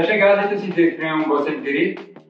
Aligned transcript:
ਸਤਿ 0.00 0.04
ਸ਼੍ਰੀ 0.04 0.18
ਅਕਾਲ 0.18 0.40
ਜੀ 0.40 0.54
ਤੁਸੀਂ 0.54 0.72
ਦੇਖ 0.72 1.00
ਰਹੇ 1.00 1.10
ਹੋ 1.10 1.16
ਗੋਸਿਪ 1.28 1.60
ਗਿਰੀ 1.60 1.84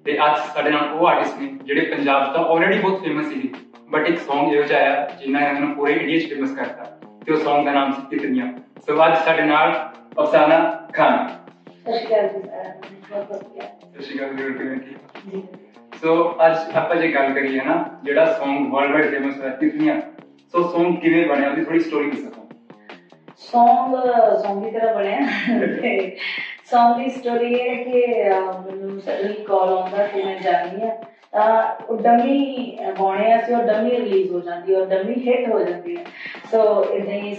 ਤੇ 0.05 0.17
ਅੱਜ 0.27 0.39
ਸਾਡੇ 0.55 0.71
ਨਾਲ 0.71 0.93
ਉਹ 0.93 1.07
ਆਰਟਿਸਟ 1.07 1.41
ਨੇ 1.41 1.49
ਜਿਹੜੇ 1.65 1.85
ਪੰਜਾਬ 1.87 2.33
ਤੋਂ 2.35 2.45
ਆਲਰੇਡੀ 2.47 2.79
ਬਹੁਤ 2.79 3.03
ਫੇਮਸ 3.03 3.29
ਸੀ 3.29 3.51
ਬਟ 3.91 4.09
ਇੱਕ 4.09 4.19
Song 4.21 4.53
ਇਹੋ 4.53 4.63
ਜਿਹਾ 4.63 4.79
ਆਇਆ 4.81 5.09
ਜਿਨ੍ਹਾਂ 5.21 5.43
ਨੇ 5.43 5.49
ਇਹਨਾਂ 5.49 5.61
ਨੂੰ 5.61 5.75
ਪੂਰੇ 5.75 5.93
ਇੰਡੀਆ 5.93 6.21
'ਚ 6.21 6.29
ਫੇਮਸ 6.29 6.55
ਕਰਤਾ 6.55 6.85
ਤੇ 7.27 7.33
ਉਹ 7.33 7.39
Song 7.39 7.65
ਦਾ 7.65 7.73
ਨਾਮ 7.73 7.93
ਸੀ 7.93 8.03
ਕਿਤਨੀਆਂ 8.11 8.47
ਸੋ 8.87 9.07
ਅੱਜ 9.07 9.17
ਸਾਡੇ 9.19 9.43
ਨਾਲ 9.43 9.73
ਅਫਸਾਨਾ 10.21 10.59
ਖਾਨ 10.93 11.29
ਸਤਿ 11.69 11.99
ਸ਼੍ਰੀ 11.99 12.07
ਅਕਾਲ 12.07 12.29
ਜੀ 12.29 12.43
ਸਾਰਿਆਂ 12.43 12.65
ਨੂੰ 12.65 13.01
ਬਹੁਤ 13.11 13.29
ਬਹੁਤ 13.29 13.45
ਪਿਆਰ 13.45 13.69
ਸਤਿ 13.83 14.03
ਸ਼੍ਰੀ 14.03 14.19
ਅਕਾਲ 14.19 14.37
ਜੀ 14.37 14.53
ਕਿਵੇਂ 14.55 14.79
ਕੀ 14.79 14.97
ਜੀ 15.31 15.43
ਸੋ 16.03 16.15
ਅੱਜ 16.47 16.77
ਆਪਾਂ 16.77 16.97
ਜੇ 16.97 17.13
ਗੱਲ 17.13 17.33
ਕਰੀਏ 17.33 17.61
ਨਾ 17.61 17.85
ਜਿਹੜਾ 18.05 18.39
Song 18.41 18.71
ਵਰਲਡ 18.73 18.93
ਵਾਈਡ 18.93 19.11
ਫੇਮਸ 19.11 19.39
ਹੋਇਆ 19.39 19.51
ਕਿਤਨੀਆਂ 19.57 20.01
ਸੋ 20.55 20.63
Song 20.73 20.97
ਕਿਵੇਂ 21.01 21.27
ਬਣਿਆ 21.29 21.51
ਉਹਦੀ 21.51 21.65
ਥੋੜੀ 21.65 21.81
ਸਟੋਰੀ 21.81 22.11
ਦੱਸੋ 22.11 22.49
ਸੌਂਗ 23.37 23.95
ਸੌਂਗ 24.43 24.65
ਦੀ 24.65 24.71
ਤਰ੍ਹਾਂ 24.71 24.95
ਬਣਿਆ 24.95 25.19
ਤੇ 25.81 26.17
ਸੌਂਗ 26.72 26.98
ਦੀ 26.98 27.10
ਸਟੋਰੀ 27.10 27.54
ਇਹ 27.54 27.70
ਹੈ 27.70 27.76
ਕਿ 27.84 28.02
ਮੈਨੂੰ 28.66 29.00
ਸਡਨਲੀ 29.02 29.44
ਕਾਲ 29.44 29.70
ਆਉਂਦਾ 29.70 30.06
ਕਿ 30.08 30.24
ਮੈਂ 30.24 30.36
ਜਾਣੀ 30.42 30.88
ਆ 30.88 30.92
ਤਾਂ 31.32 31.86
ਉਹ 31.86 31.98
ਡਮੀ 31.98 32.78
ਹੋਣੇ 33.00 33.32
ਆ 33.32 33.42
ਸੀ 33.42 33.54
ਉਹ 33.54 33.64
ਡਮੀ 33.64 33.92
ਰਿਲੀਜ਼ 33.92 34.32
ਹੋ 34.32 34.40
ਜਾਂਦੀ 34.40 34.74
ਔਰ 34.76 34.86
ਡਮੀ 34.86 35.14
ਹਿੱਟ 35.28 35.48
ਹੋ 35.50 35.60
ਜਾਂਦੀ 35.60 35.96
ਹੈ। 35.98 36.04
ਸੋ 36.52 36.84
ਇਦਾਂ 36.94 37.14
ਹੀ 37.14 37.36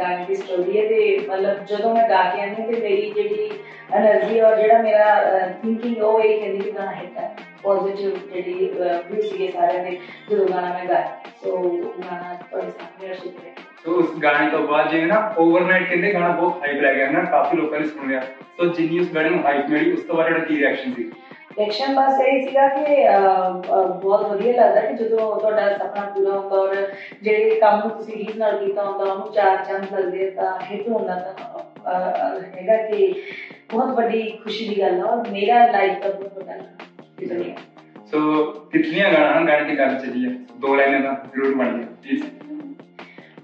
ਗਾਣੇ 0.00 0.24
ਦੀ 0.24 0.34
ਸਟੋਰੀ 0.34 0.78
ਹੈ 0.78 0.86
ਤੇ 0.88 1.26
ਮਤਲਬ 1.30 1.64
ਜਦੋਂ 1.66 1.94
ਮੈਂ 1.94 2.08
ਗਾ 2.08 2.22
ਕੇ 2.30 2.40
ਆਉਂਦੀ 2.40 2.62
ਤੇ 2.62 2.80
ਮੇਰੀ 2.80 3.10
ਜਿਹੜੀ 3.10 3.50
એનર્ਜੀ 3.96 4.40
ਔਰ 4.40 4.56
ਜਿਹੜਾ 4.56 4.80
ਮੇਰਾ 4.82 5.48
ਥਿੰਕਿੰਗ 5.62 6.02
ਉਹ 6.02 6.20
ਇਹ 6.20 6.38
ਕਹਿੰਦੀ 6.40 6.58
ਕਿ 6.58 6.70
ਗਾਣਾ 6.70 6.94
ਹਿੱਟ 6.94 7.18
ਹੈ। 7.18 7.34
ਪੋਜ਼ਿਟਿਵ 7.62 8.16
ਜਿਹੜੀ 8.32 8.54
ਵਿਊ 8.54 9.20
ਸੀਗੇ 9.20 9.50
ਸਾਰਿਆਂ 9.50 9.84
ਦੇ, 9.84 9.98
ਜਦੋਂ 10.30 10.46
ਗਾਣਾ 10.46 10.72
ਮੈਂ 10.72 10.84
ਗਾਇਆ 10.84 11.18
ਸੋ 11.44 11.60
ਗਾਣਾ 12.00 12.36
ਪਰ 12.52 12.60
ਸਾਹਮਣੇ 12.60 13.08
ਅਰਸ਼ਿਤ 13.08 13.34
ਹੈ 13.83 13.83
ਸੋ 13.85 13.91
ਉਸ 13.93 14.15
ਗਾਣੇ 14.23 14.49
ਤੋਂ 14.49 14.59
ਬਾਅਦ 14.67 14.89
ਜਿਵੇਂ 14.91 15.07
ਨਾ 15.07 15.17
ਓਵਰਨਾਈਟ 15.37 15.87
ਕਹਿੰਦੇ 15.89 16.13
ਗਾਣਾ 16.13 16.27
ਬਹੁਤ 16.29 16.61
ਹਾਈਪ 16.61 16.81
ਲੈ 16.81 16.93
ਗਿਆ 16.93 17.09
ਨਾ 17.11 17.23
ਕਾਫੀ 17.31 17.57
ਲੋਕਾਂ 17.57 17.79
ਨੇ 17.79 17.85
ਸੁਣ 17.85 18.07
ਲਿਆ 18.07 18.21
ਸੋ 18.57 18.65
ਜਿੰਨੀ 18.67 18.99
ਉਸ 18.99 19.13
ਗਾਣੇ 19.15 19.29
ਨੂੰ 19.29 19.43
ਹਾਈਪ 19.45 19.69
ਮਿਲੀ 19.69 19.91
ਉਸ 19.93 20.03
ਤੋਂ 20.03 20.15
ਬਾਅਦ 20.15 20.27
ਜਿਹੜਾ 20.27 20.45
ਕੀ 20.45 20.57
ਰਿਐਕਸ਼ਨ 20.57 20.93
ਸੀ 20.93 21.09
ਰਿਐਕਸ਼ਨ 21.57 21.93
ਬਸ 21.95 22.19
ਇਹ 22.21 22.41
ਸੀਗਾ 22.47 22.67
ਕਿ 22.67 23.07
ਅਹ, 23.07 23.15
ਅਹ, 23.15 23.87
ਬਹੁਤ 23.93 24.25
ਵਧੀਆ 24.25 24.53
ਲੱਗਦਾ 24.55 24.81
ਕਿ 24.81 24.93
ਜਦੋਂ 24.95 25.39
ਤੁਹਾਡਾ 25.39 25.67
ਸੁਪਨਾ 25.69 26.05
ਪੂਰਾ 26.09 26.31
ਹੁੰਦਾ 26.31 26.57
ਔਰ 26.57 26.75
ਜਿਹੜੇ 27.21 27.59
ਕੰਮ 27.59 27.79
ਨੂੰ 27.79 27.89
ਤੁਸੀਂ 27.89 28.15
ਰੀਝ 28.17 28.37
ਨਾਲ 28.37 28.57
ਕੀਤਾ 28.57 28.83
ਹੁੰਦਾ 28.83 29.11
ਉਹਨੂੰ 29.11 29.31
ਚਾਰ 29.33 29.57
ਚੰਦ 29.65 29.93
ਲੱਗਦੇ 29.93 30.29
ਤਾਂ 30.31 30.53
ਹਿੱਟ 30.71 30.87
ਹੁੰਦਾ 30.89 31.15
ਤਾਂ 31.15 31.33
ਅਹ, 31.53 32.11
ਅਹ, 32.11 32.41
ਹੈਗਾ 32.55 32.77
ਕਿ 32.85 33.13
ਬਹੁਤ 33.71 33.95
ਵੱਡੀ 33.95 34.21
ਖੁਸ਼ੀ 34.43 34.67
ਦੀ 34.69 34.79
ਗੱਲ 34.81 34.97
ਹੈ 34.97 35.03
ਔਰ 35.03 35.27
ਮੇਰਾ 35.31 35.65
ਲਾਈਫ 35.67 36.01
ਦਾ 36.03 36.09
ਬਹੁਤ 36.09 36.37
ਵੱਡਾ 36.37 36.53
ਕਿਤਨੀ 37.17 37.53
ਸੋ 38.11 38.19
ਕਿਤਨੀਆਂ 38.71 39.11
ਗਾਣਾ 39.13 39.39
ਨਾ 39.39 39.45
ਗਾਣੇ 39.47 39.63
ਦੀ 39.63 39.77
ਗੱਲ 39.77 39.95
ਚੱਲੀ 39.95 40.25
ਹੈ 40.25 40.31
ਦੋ 40.59 40.75
ਲਾਈਨਾਂ 40.75 40.99
ਦਾ 40.99 41.15
ਜ਼ਰੂਰ 41.35 41.55
ਬਣ 41.55 41.77
ਗਿਆ 41.77 41.87
ਪਲੀਜ਼ 42.01 42.23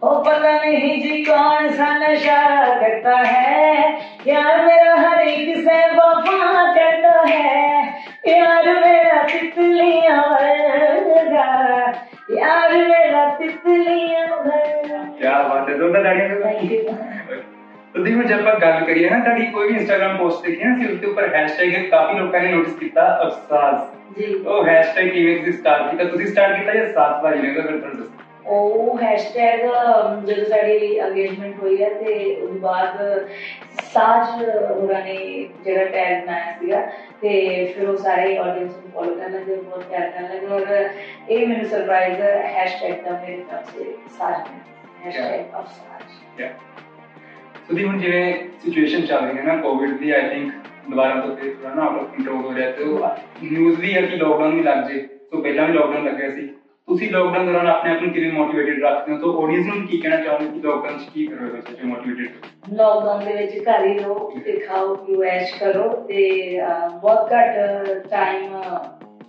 ओ 0.04 0.14
पता 0.24 0.52
नहीं 0.56 1.02
जी 1.02 1.24
कौन 1.24 1.70
सा 1.74 1.90
नशा 1.98 2.42
करता 2.80 3.18
है 3.20 3.90
यार 4.28 4.66
मेरा 4.66 4.96
हर 4.98 5.22
एक 5.28 5.56
से 5.60 5.80
वफा 5.94 6.64
करता 6.76 7.16
है 7.26 7.64
यार 8.30 8.68
मेरा 8.80 9.22
तितलियां 9.26 10.20
वर्गा 10.24 11.50
यार 12.38 12.76
मेरा 12.86 13.28
तितलियां 13.38 14.28
वर्गा 14.30 15.04
ਕੀ 15.18 15.28
ਬਾਤ 15.50 15.70
ਹੈ 15.70 15.76
ਦੋਨਾਂ 15.78 16.02
ਦਾੜੀਆਂ 16.04 16.30
Thank 16.40 16.72
you. 16.72 17.44
तो 17.94 18.02
देखो 18.04 18.24
जब 18.24 18.48
आप 18.48 18.58
गल 18.60 18.80
करिए 18.88 19.10
ना 19.10 19.18
ताड़ी 19.26 19.46
कोई 19.52 19.68
भी 19.68 19.76
इंस्टाग्राम 19.76 20.18
पोस्ट 20.18 20.46
देखी 20.46 20.64
ना 20.64 20.88
उसके 20.88 21.08
ऊपर 21.08 21.28
हैशटैग 21.36 21.76
काफी 21.92 22.18
लोगों 22.18 22.42
ने 22.42 22.50
नोटिस 22.52 22.74
किया 22.80 23.06
अफसास 23.26 23.78
जी 24.18 24.28
ਉਹ 24.46 24.66
ਹੈਸ਼ਟੈਗ 24.66 25.10
ਕਿਵੇਂ 25.10 25.36
ਤੁਸੀਂ 25.38 25.54
ਸਟਾਰਟ 25.54 25.90
ਕੀਤਾ 25.92 26.10
ਤੁਸੀਂ 26.10 26.28
ਸਟਾਰਟ 26.28 26.58
ਕੀਤਾ 26.58 26.74
ਜਾਂ 26.74 26.88
ਸਾਥ 26.90 27.22
ਭਾਜੀ 27.24 27.42
ਨੇ 27.42 27.54
ਤਾਂ 27.54 27.64
ਫਿਰ 27.64 27.78
ਤੁਹਾਨੂੰ 27.78 28.00
ਦੱਸੋ 28.00 28.26
ਉਹ 28.51 28.99
ਹੈਸ਼ਟੈਗ 28.99 29.61
ਜਦੋਂ 30.27 30.45
ਸਾਡੀ 30.45 31.01
ਅੰਗੇਜਮੈਂਟ 31.01 31.59
ਹੋਈ 31.63 31.83
ਹੈ 31.83 31.89
ਤੇ 31.95 32.15
ਉਸ 32.37 32.57
ਬਾਅਦ 32.61 33.29
ਸਾਜ 33.85 34.43
ਹੋਰਾਂ 34.71 35.03
ਨੇ 35.03 35.15
ਜਿਹੜਾ 35.65 35.85
ਟੈਗ 35.85 36.23
ਬਣਾਇਆ 36.23 36.53
ਸੀਗਾ 36.61 36.81
ਤੇ 37.21 37.31
ਫਿਰ 37.67 37.89
ਉਹ 37.89 37.97
ਸਾਰੇ 37.99 38.37
ਆਡੀਅנס 38.39 38.73
ਨੂੰ 38.75 38.91
ਫੋਲੋ 38.95 39.15
ਕਰਨ 39.15 39.33
ਲੱਗੇ 39.33 39.57
ਬਹੁਤ 39.57 39.85
ਪਿਆਰ 39.85 40.11
ਕਰਨ 40.11 40.29
ਲੱਗੇ 40.29 40.47
ਔਰ 40.49 40.91
ਇਹ 41.29 41.47
ਮੈਨੂੰ 41.47 41.65
ਸਰਪ੍ਰਾਈਜ਼ 41.67 42.21
ਹੈਸ਼ਟੈਗ 42.57 43.05
ਦਾ 43.05 43.19
ਮੇਰੇ 43.21 43.37
ਤਰਫ 43.51 43.75
ਸੇ 43.75 43.93
ਸਾਜ 44.19 44.49
ਹੈਸ਼ਟੈਗ 45.05 45.55
ਆਫ 45.55 45.69
ਸਾਜ 45.69 46.51
ਸੁਦੀ 47.69 47.85
ਹੁਣ 47.85 47.99
ਜਿਵੇਂ 47.99 48.35
ਸਿਚੁਏਸ਼ਨ 48.63 49.07
ਚੱਲ 49.07 49.27
ਰਹੀ 49.27 49.39
ਹੈ 49.39 49.43
ਨਾ 49.43 49.57
ਕੋਵਿਡ 49.57 49.99
ਦੀ 49.99 50.11
ਆਈ 50.11 50.29
ਥਿੰਕ 50.29 50.53
ਦੁਬਾਰਾ 50.89 51.21
ਤੋਂ 51.21 51.37
ਫਿਰ 51.37 51.55
ਥੋੜਾ 51.55 51.75
ਨਾ 51.75 51.83
ਆਊਟ 51.83 51.99
ਆਫ 51.99 52.17
ਕੰਟਰੋਲ 52.17 52.45
ਹੋ 52.45 52.55
ਰਿਹਾ 52.55 52.71
ਤੇ 52.71 52.85
ਨਿਊਜ਼ 53.43 53.81
ਵੀ 53.81 53.95
ਹੈ 53.95 54.01
ਕਿ 54.03 54.17
ਲੋਕਡਾਊਨ 54.17 54.55
ਵੀ 54.55 54.63
ਲੱਗ 54.63 54.89
ਜੇ 54.89 55.07
ਸੋ 55.31 55.43
ਪਹਿਲਾਂ 55.43 55.67
ਵੀ 55.67 55.73
ਲੋਕਡਾਊਨ 55.73 56.05
ਲੱਗਿਆ 56.05 56.31
ਸੀ 56.31 56.49
ਤੁਸੀਂ 56.89 57.11
ਲੋਕਡਾਊਨ 57.11 57.47
ਦੌਰਾਨ 57.47 57.67
ਆਪਣੇ 57.67 57.93
ਆਪ 57.93 58.03
ਨੂੰ 58.03 58.13
ਕਿਵੇਂ 58.13 58.33
ਮੋਟੀਵੇਟਿਡ 58.33 58.83
ਰੱਖਦੇ 58.83 59.13
ਹੋ 59.13 59.19
ਤਾਂ 59.19 59.43
ਆਡੀਅנס 59.43 59.67
ਨੂੰ 59.69 59.87
ਕੀ 59.87 59.99
ਕਹਿਣਾ 59.99 60.17
ਚਾਹੋਗੇ 60.17 60.47
ਕਿ 60.47 60.61
ਲੋਕਡਾਊਨ 60.61 60.99
'ਚ 60.99 61.11
ਕੀ 61.11 61.27
ਕਰੋਗੇ 61.27 61.51
ਬੱਚੇ 61.51 61.75
ਤੇ 61.75 61.87
ਮੋਟੀਵੇਟਿਡ 61.87 62.47
ਲੋਕਡਾਊਨ 62.71 63.25
ਦੇ 63.25 63.35
ਵਿੱਚ 63.35 63.59
ਘਰ 63.61 63.87
ਹੀ 63.87 63.99
ਰਹੋ 63.99 64.31
ਤੇ 64.45 64.57
ਖਾਓ 64.59 64.95
ਪੀਓ 64.97 65.23
ਐਸ਼ 65.25 65.55
ਕਰੋ 65.55 65.89
ਤੇ 66.09 66.29
ਬਹੁਤ 66.95 67.33
ਘੱਟ 67.33 68.09
ਟਾਈਮ 68.09 68.57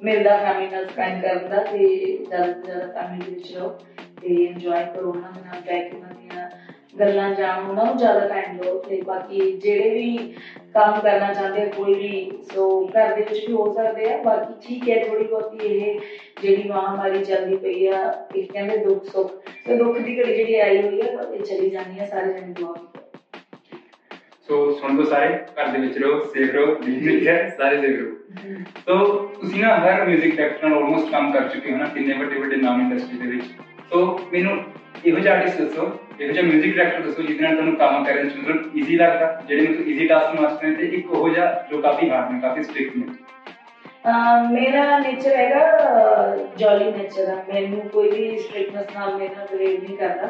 ਮਿਲਦਾ 0.01 0.37
ਫੈਮਿਲੀ 0.37 0.69
ਨਾਲ 0.69 0.87
ਸਪੈਂਡ 0.87 1.21
ਕਰਨ 1.21 1.49
ਦਾ 1.49 1.63
ਤੇ 1.63 1.87
ਜ਼ਿਆਦਾ 2.19 2.51
ਤੋਂ 2.53 2.87
ਫੈਮਿਲੀ 2.91 3.33
ਵਿੱਚ 3.33 3.55
ਰਹੋ 3.55 3.69
ਤੇ 4.21 4.33
ਇੰਜੋਏ 4.45 4.83
ਕਰੋ 4.85 5.13
ਨਾ 5.13 5.29
ਨਾਲ 5.35 5.61
ਬੈਠ 5.61 5.91
ਕੇ 5.91 6.01
ਗੱਲਾਂ 7.00 7.30
ਜਾਣੋ 7.34 7.68
ਉਹਨਾਂ 7.70 7.84
ਨੂੰ 7.86 7.96
ਜ਼ਿਆਦਾ 7.96 8.26
ਟਾਈਮ 8.28 8.56
ਦਿਓ 8.58 8.78
ਤੇ 8.80 9.00
ਬਾਕੀ 9.06 9.40
ਜਿਹੜੇ 9.54 9.88
ਵੀ 9.90 10.16
ਕੰਮ 10.74 11.00
ਕਰਨਾ 11.00 11.32
ਚਾਹੁੰਦੇ 11.32 11.62
ਆ 11.62 11.66
ਕੋਈ 11.76 11.94
ਵੀ 11.94 12.30
ਸੋ 12.54 12.68
ਘਰ 12.88 13.14
ਦੇ 13.14 13.22
ਵਿੱਚ 13.22 13.46
ਵੀ 13.46 13.52
ਹੋ 13.52 13.72
ਸਕਦੇ 13.72 14.10
ਆ 14.12 14.16
ਬਾਕੀ 14.22 14.54
ਠੀਕ 14.62 14.88
ਹੈ 14.88 15.02
ਥੋੜੀ 15.04 15.24
ਬਹੁਤੀ 15.24 15.66
ਇਹ 15.66 15.98
ਜਿਹੜੀ 16.42 16.68
ਮਹਾਮਾਰੀ 16.68 17.22
ਚੱਲਦੀ 17.24 17.56
ਪਈ 17.56 17.86
ਆ 17.86 18.00
ਇਹ 18.36 18.46
ਕਹਿੰਦੇ 18.46 18.76
ਦੁੱਖ 18.78 19.04
ਸੁੱਖ 19.06 19.32
ਤੇ 19.66 19.76
ਦੁੱਖ 19.76 19.98
ਦੀ 19.98 20.18
ਘੜੀ 20.18 20.34
ਜਿਹੜੀ 20.34 20.54
ਆਈ 20.60 20.82
ਹੋਈ 20.82 21.00
ਆ 21.00 21.22
ਇਹ 21.34 21.40
ਚਲੀ 21.40 21.70
ਜਾਣੀ 21.70 21.98
ਆ 22.00 22.06
ਸਾਰੇ 22.06 22.32
ਜਣੇ 22.32 22.52
ਦੁਆ 22.52 22.72
ਕਰੋ। 22.72 23.02
ਸੋ 24.48 24.72
ਸੁਣ 24.72 24.96
ਲਓ 24.96 25.04
ਸਾਰੇ 25.04 25.28
ਘਰ 25.54 25.68
ਦੇ 25.68 25.78
ਵਿੱਚ 25.78 25.98
ਰਹੋ 25.98 26.20
ਸੇਫ 26.24 26.54
ਰਹੋ 26.54 26.74
ਠੀਕ 26.76 27.26
ਹੈ 27.26 27.36
ਸਾਰੇ 27.58 27.80
ਸੇਫ 27.80 28.00
ਰਹੋ 28.00 28.64
ਸੋ 28.86 29.16
ਤੁਸੀਂ 29.34 29.60
ਨਾ 29.60 29.76
ਹਰ 29.78 30.04
뮤직 30.06 30.36
ਡਾਇਰੈਕਟਰ 30.36 30.68
ਨਾਲ 30.68 30.76
ਆਲਮੋਸਟ 30.78 31.10
ਕੰਮ 31.10 31.32
ਕਰ 31.32 31.48
ਚੁੱਕੇ 31.48 31.72
ਹੋ 31.72 31.76
ਨਾ 31.76 31.86
ਕਿੰਨੇ 31.88 32.14
ਵੱਡੇ 32.14 32.38
ਵੱਡੇ 32.38 32.56
ਨਾਮ 32.56 32.80
ਇੰਡਸਟਰੀ 32.82 33.18
ਦੇ 33.18 33.26
ਵਿੱਚ 33.28 33.44
ਸੋ 33.90 34.06
ਮੈਨੂੰ 34.32 34.56
ਇਹੋ 35.04 35.18
ਜਿਹਾ 35.18 35.34
ਆਰਟਿਸਟ 35.34 35.60
ਦੱਸੋ 35.60 35.86
ਇਹੋ 36.20 36.32
ਜਿਹਾ 36.32 36.44
뮤직 36.44 36.76
ਡਾਇਰੈਕਟਰ 36.76 37.00
ਦੱਸੋ 37.00 37.22
ਜਿਹਦੇ 37.22 37.42
ਨਾਲ 37.44 37.54
ਤੁਹਾਨੂੰ 37.54 37.74
ਕੰਮ 37.76 38.04
ਕਰਨ 38.04 38.28
ਚ 38.28 38.36
ਮਤਲਬ 38.36 38.76
ਈਜ਼ੀ 38.76 38.96
ਲੱਗਦਾ 38.96 39.40
ਜਿਹੜੇ 39.48 39.68
ਮਤਲਬ 39.68 39.88
ਈਜ਼ੀ 39.88 40.06
ਟਾਸਕ 40.08 40.40
ਮਾਸਟਰ 40.40 40.66
ਨੇ 40.66 40.74
ਤੇ 40.74 40.86
ਇੱਕ 40.96 41.10
ਉਹ 41.10 41.28
ਜਿਹਾ 41.30 41.66
ਜੋ 41.70 41.80
ਕਾਫੀ 41.82 42.10
ਹਾਰਡ 42.10 42.32
ਨੇ 42.32 42.40
ਕਾਫੀ 42.40 42.62
ਸਟ੍ਰਿਕਟ 42.62 42.96
ਨੇ 42.96 43.04
ਅਹ 44.06 44.48
ਮੇਰਾ 44.50 44.98
ਨੇਚਰ 44.98 45.36
ਹੈਗਾ 45.36 46.36
ਜੋਲੀ 46.56 46.90
ਨੇਚਰ 46.90 47.28
ਹੈ 47.28 47.44
ਮੈਨੂੰ 47.48 47.80
ਕੋਈ 47.88 48.10
ਵੀ 48.10 48.38
ਸਟ੍ਰਿਕਨੈਸ 48.38 48.94
ਨਾਲ 48.96 49.16
ਮੇਰੇ 49.16 49.34
ਨਾਲ 49.34 49.46
ਬਿਹੇਵ 49.52 49.82
ਨਹੀਂ 49.82 49.96
ਕਰਦਾ 49.98 50.28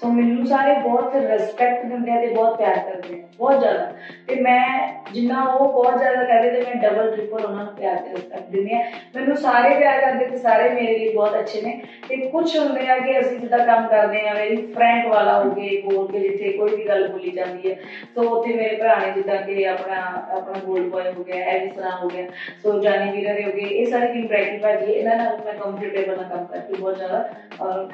ਸੋ 0.00 0.08
ਮੈਨੂੰ 0.08 0.46
ਸਾਰੇ 0.46 0.74
ਬਹੁਤ 0.74 1.16
ਰਿਸਪੈਕਟ 1.16 1.84
ਦਿੰਦੇ 1.86 2.12
ਆ 2.12 2.20
ਤੇ 2.20 2.26
ਬਹੁਤ 2.26 2.56
ਪਿਆਰ 2.58 2.78
ਕਰਦੇ 2.78 3.14
ਆ, 3.14 3.26
ਬਹੁਤ 3.38 3.60
ਜ਼ਿਆਦਾ। 3.60 3.92
ਤੇ 4.28 4.34
ਮੈਂ 4.34 4.88
ਜਿੰਨਾ 5.12 5.42
ਉਹ 5.44 5.72
ਬਹੁਤ 5.72 5.98
ਜ਼ਿਆਦਾ 5.98 6.24
ਕਰਦੇ, 6.24 6.50
ਤੇ 6.50 6.62
ਮੈਂ 6.62 6.74
ਡਬਲ 6.74 7.10
ਟ੍ਰਿਪਲ 7.14 7.44
ਉਹਨਾਂ 7.44 7.64
ਨੂੰ 7.64 7.74
ਪਿਆਰ 7.74 7.96
ਤੇ 7.96 8.10
ਰਿਸਪੈਕਟ 8.10 8.48
ਦਿੰਦੀ 8.48 8.74
ਆ। 8.74 8.78
ਮੈਨੂੰ 9.14 9.36
ਸਾਰੇ 9.36 9.74
ਪਿਆਰ 9.74 10.00
ਕਰਦੇ 10.00 10.24
ਤੇ 10.24 10.36
ਸਾਰੇ 10.36 10.68
ਮੇਰੇ 10.68 10.98
ਲਈ 10.98 11.12
ਬਹੁਤ 11.14 11.38
ਅੱਛੇ 11.38 11.60
ਨੇ। 11.62 11.82
ਤੇ 12.08 12.16
ਕੁਝ 12.16 12.58
ਹੁੰਦੇ 12.58 12.88
ਆ 12.88 12.98
ਕਿ 12.98 13.18
ਅਸੀਂ 13.20 13.38
ਜਿੱਦਾਂ 13.38 13.58
ਕੰਮ 13.58 13.86
ਕਰਦੇ 13.88 14.28
ਆ 14.28 14.34
ਵੈਰੀ 14.34 14.56
ਫਰੈਂਕ 14.66 15.06
ਵਾਲਾ 15.06 15.38
ਹੋ 15.42 15.50
ਕੇ, 15.50 15.82
ਬੋਲ 15.84 16.06
ਕੇ 16.12 16.18
ਜਿੱਥੇ 16.18 16.52
ਕੋਈ 16.52 16.76
ਵੀ 16.76 16.88
ਗੱਲ 16.88 17.08
ਬੋਲੀ 17.08 17.30
ਜਾਂਦੀ 17.30 17.70
ਹੈ 17.70 17.76
ਸੋ 18.14 18.28
ਉੱਥੇ 18.28 18.54
ਮੇਰੇ 18.54 18.76
ਭਰਾ 18.76 18.96
ਨੇ 18.96 19.12
ਜਿੱਦਾਂ 19.12 19.36
ਕਿ 19.36 19.66
ਆਪਣਾ 19.68 20.00
ਆਪਣਾ 20.36 20.60
ਗੋਲਡ 20.64 20.88
ਬॉय 20.90 21.12
ਹੋ 21.12 21.24
ਗਿਆ 21.24 21.44
ਐਵੀ 21.46 21.70
ਸਰਾ 21.70 21.96
ਹੋ 22.02 22.08
ਗਿਆ। 22.08 22.26
ਸੋ 22.62 22.78
ਜਾਨੀ 22.80 23.10
ਵੀਰਾ 23.12 23.34
ਦੇ 23.34 23.44
ਹੋ 23.44 23.52
ਗਏ, 23.52 23.62
ਇਹ 23.62 23.86
ਸਾਰੇ 23.86 24.12
ਟੀਮ 24.12 24.26
ਬ੍ਰੈਕੀ 24.26 24.58
ਭਾਜੀ, 24.58 24.92
ਇਹਨਾਂ 24.92 25.16
ਨਾਲ 25.16 25.38
ਮੈਂ 25.44 25.54
ਕੰਫਰਟੇਬਲ 25.54 26.16
ਨਾਲ 26.16 26.28
ਕੰਮ 26.28 26.44
ਕਰਦੀ 26.44 26.80
ਬਹੁਤ 26.80 26.96
ਜ਼ਿਆਦਾ। 26.96 27.28
ਔਰ 27.60 27.88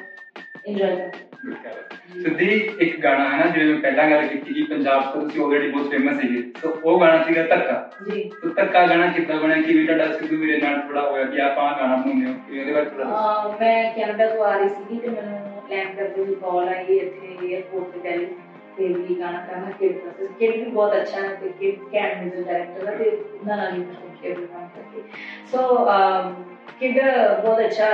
ਕਰਦੀ 0.65 2.21
ਸਿੱਧੀ 2.23 2.47
ਇੱਕ 2.79 2.99
ਗਾਣਾ 3.01 3.29
ਹੈ 3.29 3.37
ਨਾ 3.37 3.51
ਜਿਵੇਂ 3.51 3.73
ਮੈਂ 3.73 3.81
ਪਹਿਲਾਂ 3.81 4.09
ਗੱਲ 4.09 4.25
ਕੀਤੀ 4.27 4.53
ਕਿ 4.53 4.63
ਪੰਜਾਬ 4.69 5.11
ਤੋਂ 5.13 5.21
ਤੁਸੀਂ 5.21 5.41
ਆਲਰੇਡੀ 5.41 5.69
ਬਹੁਤ 5.71 5.89
ਫੇਮਸ 5.91 6.19
ਸੀਗੇ 6.21 6.41
ਸੋ 6.61 6.73
ਉਹ 6.83 6.99
ਗਾਣਾ 7.01 7.23
ਸੀਗਾ 7.23 7.43
ਧੱਕਾ 7.43 7.89
ਜੀ 8.09 8.29
ਸੋ 8.41 8.49
ਧੱਕਾ 8.49 8.85
ਗਾਣਾ 8.87 9.07
ਕਿੱਦਾਂ 9.07 9.39
ਬਣਿਆ 9.39 9.61
ਕਿਵੇਂ 9.61 9.85
ਤੁਹਾਡਾ 9.85 10.11
ਸਿੱਧੂ 10.11 10.37
ਵੀਰੇ 10.37 10.57
ਨਾਲ 10.57 10.79
ਥੋੜਾ 10.79 11.01
ਹੋਇਆ 11.01 11.25
ਕਿ 11.25 11.41
ਆਪਾਂ 11.41 11.71
ਗਾਣਾ 11.79 11.95
ਬਣਾਉਂਦੇ 11.95 12.25
ਹੋ 12.25 12.33
ਕਿ 12.49 12.59
ਉਹਦੇ 12.59 12.73
ਬਾਰੇ 12.73 12.85
ਥੋੜਾ 12.85 13.55
ਮੈਂ 13.61 13.93
ਕੈਨੇਡਾ 13.93 14.27
ਤੋਂ 14.27 14.45
ਆ 14.45 14.57
ਰਹੀ 14.57 14.69
ਸੀਗੀ 14.69 14.99
ਤੇ 14.99 15.09
ਮੈਨੂੰ 15.09 15.39
ਲੈਂਡ 15.69 15.95
ਕਰਦੇ 15.95 16.23
ਹੋਏ 16.23 16.35
ਕਾਲ 16.35 16.69
ਆਈ 16.69 16.97
ਇੱਥੇ 16.97 17.35
에어ਪੋਰਟ 17.37 17.91
ਤੇ 17.93 18.09
ਦਿੱਲੀ 18.09 18.25
ਤੇ 18.77 18.87
ਵੀ 18.87 19.15
ਗਾਣਾ 19.19 19.45
ਕਰਨਾ 19.45 19.71
ਕਿ 19.71 19.89
ਪ੍ਰੋਸੈਸ 19.89 20.29
ਕਿ 20.39 20.47
ਵੀ 20.47 20.63
ਬਹੁਤ 20.63 20.95
ਅੱਛਾ 20.95 21.21
ਹੈ 21.21 21.33
ਤੇ 21.35 21.49
ਕਿ 21.59 21.71
ਕੈਨ 21.91 22.19
ਮਿਊਜ਼ਿਕ 22.19 22.47
ਡਾਇਰੈਕਟਰ 22.47 22.87
ਹੈ 22.87 22.95
ਤੇ 22.95 23.09
ਉਹਨਾਂ 23.33 23.57
ਨਾਲ 23.57 23.83
ਕਿ 24.21 24.33
ਕੰਮ 24.33 24.67
ਕਰਦੀ 24.67 25.01
ਸੋ 25.51 25.85
ਕਿਡ 26.79 26.99
ਬਹੁਤ 27.41 27.59
ਅੱਛਾ 27.59 27.85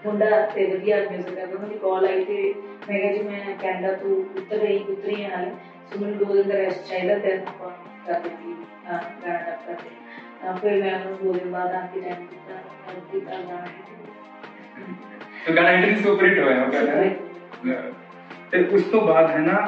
ਅਹ, 0.00 0.06
ਮੁੰਡਾ 0.06 0.40
ਤੇ 0.54 0.64
ਵਧੀਆ 0.66 0.96
ਮਿਊਜ਼ਿਕ 1.02 1.34
ਕਰਦਾ 1.34 1.54
ਉਹਨਾਂ 1.54 1.68
ਦੀ 1.68 1.78
ਕਾਲ 1.78 2.04
ਆਈ 2.06 2.24
ਤੇ 2.24 2.42
ਮੈਂ 2.88 2.98
ਕਿਹਾ 2.98 3.12
ਜੀ 3.12 3.22
ਮੈਂ 3.22 3.54
ਕੈਨੇਡਾ 3.62 3.92
ਤੋਂ 3.94 4.10
ਉੱਤਰ 4.36 4.56
ਰਹੀ 4.56 4.78
ਉਤਰੀ 4.90 5.22
ਹਾਂ 5.24 5.30
ਹਾਲੇ 5.30 5.50
ਸੋ 5.90 5.98
ਮੈਨੂੰ 6.00 6.18
ਦੋ 6.18 6.34
ਦਿਨ 6.34 6.48
ਦਾ 6.48 6.56
ਰੈਸਟ 6.56 6.88
ਚਾਹੀਦਾ 6.88 7.18
ਤੇ 7.18 7.32
ਆਪਾਂ 7.38 7.70
ਕਰ 8.06 8.20
ਦਿੱਤੀ 8.20 8.52
ਅਹ, 8.52 8.98
ਗਾਣਾ 9.22 9.38
ਟੱਪ 9.40 9.66
ਕਰਦੇ 9.66 9.90
ਅਹ, 10.42 10.56
ਫਿਰ 10.56 10.82
ਮੈਂ 10.82 10.94
ਉਹਨੂੰ 10.96 11.18
ਦੋ 11.24 11.32
ਦਿਨ 11.32 11.50
ਬਾਅਦ 11.50 11.74
ਆ 11.74 11.80
ਕੇ 11.94 12.00
ਟਾਈਮ 12.00 12.26
ਦਿੱਤਾ 12.26 12.54
ਮੈਂ 12.86 13.00
ਕੀਤਾ 13.12 13.42
ਗਾਣਾ 13.42 13.66
तो 15.46 15.52
गाना 15.54 15.72
हिट 15.72 15.84
भी 15.86 15.98
सुपर 15.98 16.24
हिट 16.24 16.38
होया 16.38 16.54
वो 16.60 16.70
गाना 16.70 17.82
ਤੇ 18.50 18.62
ਉਸ 18.70 18.82
ਤੋਂ 18.84 19.00
ਬਾਅਦ 19.02 19.30
ਹੈ 19.30 19.38
ਨਾ 19.40 19.58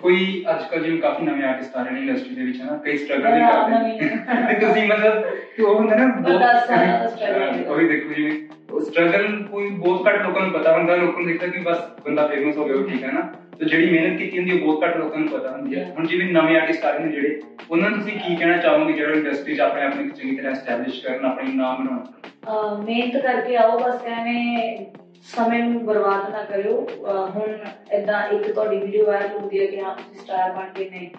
ਕੋਈ 0.00 0.16
ਅੱਜ 0.50 0.62
ਕੱਲ੍ਹ 0.64 0.82
ਜਿਵੇਂ 0.84 1.00
ਕਾਫੀ 1.00 1.24
ਨਵੇਂ 1.24 1.44
ਆਰਟਿਸਟ 1.44 1.76
ਆ 1.76 1.82
ਰਹੇ 1.82 1.92
ਨੇ 1.92 2.00
ਇੰਡਸਟਰੀ 2.00 2.34
ਦੇ 2.34 2.44
ਵਿੱਚ 2.44 2.60
ਹਨਾ 2.60 2.76
ਕਈ 2.84 2.96
ਸਟਰਗਲ 2.96 3.32
ਵੀ 3.32 3.40
ਮੈਂ 3.40 3.52
ਕਰਦੇ 3.52 3.74
ਨਵੀਂ 3.74 4.00
ਨੇ 4.00 4.46
ਤੇ 4.48 4.58
ਤੁਸੀਂ 4.60 4.86
ਮਤਲਬ 4.88 5.24
ਉਹ 5.60 5.74
ਹੁੰਦਾ 5.74 5.96
ਨਾ 5.96 6.06
ਬਹੁਤ- 6.16 6.40
ਦਸ 6.42 6.66
ਸਾਲਾਂ 6.66 6.98
ਦਾ 6.98 7.06
struggle 7.06 7.40
ਹੈ। 7.52 7.64
ਉਹ 7.66 7.76
ਵੀ 7.76 7.86
ਦੇਖੋ 7.88 8.12
ਜਿਵੇਂ 8.12 8.32
ਸਟਰਗਲ 8.81 9.47
ਕੋਈ 9.51 9.69
ਬਹੁਤ 9.69 10.07
ਘੱਟ 10.07 10.21
ਲੋਕਾਂ 10.21 10.41
ਨੂੰ 10.41 10.51
ਪਤਾ 10.51 10.71
ਹੁੰਦਾ, 10.73 10.95
ਲੋਕਾਂ 10.95 11.17
ਨੂੰ 11.17 11.27
ਦੇਖਦਾ 11.27 11.47
ਕਿ 11.47 11.59
ਬਸ 11.59 11.77
ਬੰਦਾ 12.05 12.27
ਫੇਮਸ 12.27 12.57
ਹੋ 12.57 12.65
ਗਿਆ, 12.65 12.75
ਉਹ 12.75 12.83
ਠੀਕ 12.83 13.03
ਹੈ 13.03 13.11
ਨਾ। 13.11 13.21
ਤੇ 13.59 13.65
ਜਿਹੜੀ 13.65 13.89
ਮਿਹਨਤ 13.89 14.17
ਕੀਤੀ 14.17 14.37
ਹੁੰਦੀ 14.37 14.51
ਹੈ, 14.51 14.55
ਉਹ 14.55 14.61
ਬਹੁਤ 14.61 14.83
ਘੱਟ 14.83 14.97
ਲੋਕਾਂ 14.97 15.19
ਨੂੰ 15.19 15.27
ਪਤਾ 15.27 15.51
ਹੁੰਦੀ 15.51 15.75
ਹੈ। 15.75 15.93
ਹੁਣ 15.97 16.07
ਜਿਵੇਂ 16.07 16.27
ਨਵੇਂ 16.27 16.57
ਆਰਟਿਸਟ 16.57 16.85
ਆ 16.85 16.91
ਰਹੇ 16.91 17.05
ਨੇ 17.05 17.11
ਜਿਹੜੇ, 17.11 17.39
ਉਹਨਾਂ 17.71 17.89
ਨੂੰ 17.89 17.99
ਤੁਸੀਂ 17.99 18.19
ਕੀ 18.19 18.35
ਕਹਿਣਾ 18.35 18.57
ਚਾਹੋਗੇ 18.57 18.93
ਜਿਹੜੇ 18.93 19.13
ਇੰਡਸਟਰੀ 19.13 19.55
'ਚ 19.55 19.59
ਆਪਣੇ 19.59 19.83
ਆਪ 19.83 19.95
ਨੂੰ 19.95 20.09
ਚੰਗੀ 20.09 20.35
ਤਰ੍ਹਾਂ 20.35 20.51
ਐਸਟੈਬਲਿਸ਼ 20.51 21.05
ਕਰਨ, 21.05 21.25
ਆਪਣੀ 21.25 21.51
ਨਾਮ 21.51 21.83
ਬਣਾਉਣ? 21.83 22.03
ਅਹ 22.03 22.83
ਮਿਹਨਤ 22.83 23.21
ਕਰਕੇ 23.21 23.55
ਆਓ, 23.55 23.79
ਬਸ 23.79 24.05
ਐਵੇਂ 24.05 24.77
ਸਮੇਂ 25.26 25.58
ਨੂੰ 25.60 25.84
ਬਰਬਾਦ 25.84 26.30
ਨਾ 26.30 26.42
ਕਰਿਓ 26.44 26.84
ਅਹ 27.06 27.28
ਹੁਣ 27.30 27.56
ਇਦਾਂ 27.92 28.22
ਇੱਕ 28.30 28.50
ਤੁਹਾਡੀ 28.50 28.78
ਵੀਡੀਓ 28.78 29.04
ਵਾਇਰਲ 29.06 29.28
ਹੁੰਦੀ 29.32 29.60
ਹੈ 29.60 29.66
ਕਿ 29.66 29.80
ਹਾਂ 29.80 29.94
ਤੁਸੀਂ 29.96 30.20
ਸਟਾਰ 30.20 30.52
ਬਣ 30.52 30.72
ਗਏ 30.76 30.88
ਨੇ 30.90 31.10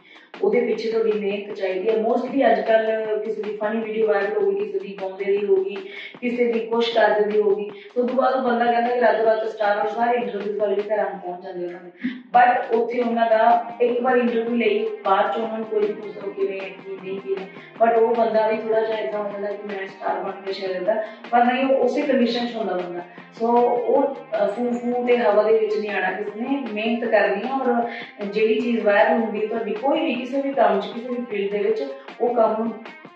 ਉਹਦੇ 0.42 0.60
ਪਿੱਛੇ 0.62 0.90
ਤੁਹਾਡੀ 0.92 1.12
ਮਿਹਨਤ 1.14 1.56
ਚਾਹੀਦੀ 1.56 1.90
ਹੈ 1.90 1.96
ਮੋਸਟਲੀ 1.98 2.44
ਅੱਜ 2.46 2.60
ਕੱਲ 2.62 2.86
ਕਿਸੇ 3.20 3.42
ਦੀ 3.42 3.56
ਫਨੀ 3.58 3.80
ਵੀਡੀਓ 3.80 4.08
ਵਾਇਰਲ 4.08 4.34
ਹੋ 4.36 4.50
ਗਈ 4.50 4.56
ਕਿਸੇ 4.62 4.80
ਦੀ 4.80 4.96
ਗਾਉਂਦੇ 5.02 5.26
ਦੀ 5.28 5.46
ਹੋ 5.46 5.56
ਗਈ 5.58 5.76
ਕਿਸੇ 6.22 6.46
ਦੀ 6.46 6.60
ਕੁਛ 6.62 6.90
ਕਰਦੇ 6.90 7.26
ਦੀ 7.26 7.40
ਹੋ 7.40 7.56
ਗਈ 7.56 7.70
ਤੋਂ 7.96 8.08
ਤੋਂ 8.08 8.16
ਬਾਅਦ 8.16 8.36
ਉਹ 8.36 8.42
ਬੰਦਾ 8.42 8.66
ਕਹਿੰਦਾ 8.66 8.90
ਕਿ 8.90 9.02
ਰਾਤੋਂ 9.02 9.26
ਰਾਤ 9.26 9.46
ਸਟਾਰ 9.48 9.80
ਔਰ 9.80 9.90
ਸਾਰੇ 9.90 10.18
ਇੰਟਰਵਿਊ 10.18 10.58
ਵਾਲੇ 10.60 10.76
ਵੀ 10.76 10.84
ਘਰਾਂ 10.86 11.10
ਨੂੰ 11.10 11.20
ਪਹੁੰਚ 11.20 11.44
ਜਾਂਦੇ 11.44 11.66
ਉਹਨਾਂ 11.66 11.80
ਦੇ 11.82 12.10
ਬਟ 12.34 12.74
ਉੱਥੇ 12.76 13.00
ਉਹਨਾਂ 13.02 13.30
ਦਾ 13.30 13.76
ਇੱਕ 13.82 14.02
ਵਾਰ 14.02 14.18
ਇੰਟਰਵਿਊ 14.18 14.56
ਲਈ 14.58 14.86
ਬਾਅਦ 15.06 15.32
ਚ 15.32 15.38
ਉਹਨਾਂ 15.38 15.58
ਨੂੰ 15.58 15.66
ਕੋਈ 15.66 15.80
ਵੀ 15.82 15.94
ਪੁੱਛਦਾ 15.94 16.32
ਕਿਵੇਂ 16.34 16.60
ਹੈ, 16.62 16.70
ਕੀ 16.70 16.98
ਨਹੀਂ 17.02 17.20
ਕੀ 17.20 17.36
ਬਟ 17.80 17.98
ਉਹ 17.98 18.14
ਬੰਦਾ 18.16 18.48
ਵੀ 18.48 18.58
ਥੋੜਾ 18.58 18.80
ਜਿਹਾ 18.82 18.98
ਇਦਾਂ 19.00 19.20
ਹੋ 19.20 19.30
ਜਾਂਦਾ 19.32 19.52
ਕਿ 19.52 19.68
ਮੈਂ 19.68 19.88
ਸਟਾਰ 19.88 20.24
ਬਣ 20.24 20.42
ਕੇ 20.42 20.54
ਸ਼ਾਇਦ 20.54 20.84
ਦਾ 20.84 21.02
ਪਰ 21.32 21.44
ਨਹੀਂ 21.44 21.66
ਉਹ 21.66 21.84
ਉਸੇ 21.84 22.02
ਕੰਡੀਸ਼ਨ 22.04 22.48
'ਚ 22.48 22.56
ਹੁੰਦਾ 22.56 22.76
ਬੰਦਾ 22.76 23.02
ਸੋ 23.40 23.48
ਉਹ 23.88 24.04
ਅਹ, 24.34 24.48
ਫੂ 24.48 24.70
ਫੂ 24.74 25.06
ਤੇ 25.08 25.18
ਹਵਾ 25.18 25.44
ਦੇ 25.44 25.58
ਵਿੱਚ 25.60 25.76
ਨਹੀਂ 25.78 25.90
ਆਣਾ 25.92 26.12
ਕਿਸੇ 26.14 26.40
ਨੇ 26.42 26.58
ਮਿਹਨਤ 26.74 27.06
ਕਰਨੀ 27.12 27.42
ਹੈ 27.44 27.52
ਔਰ 27.54 28.26
ਜਿਹੜੀ 28.26 28.60
ਚੀਜ਼ 28.60 28.80
ਵਾਇਰਲ 28.86 29.20
ਹੁੰਦੀ 29.20 29.42
ਹੈ 29.42 29.48
ਤੁਹਾਡੀ 29.48 29.74
ਕੋਈ 29.74 30.00
ਵੀ 30.00 30.14
ਕਿਸੇ 30.16 30.42
ਵੀ 30.42 30.54
ਕੰਮ 30.54 30.80
'ਚ 30.80 30.88
ਕਿਸੇ 30.88 31.08
ਵੀ 31.10 31.24
ਫੀਲਡ 31.30 31.52
ਦੇ 31.52 31.60
ਵਿੱਚ 31.60 31.84
ਉਹ 32.22 32.34
ਕੰਮ 32.36 32.64
ਨੂੰ 32.64 32.72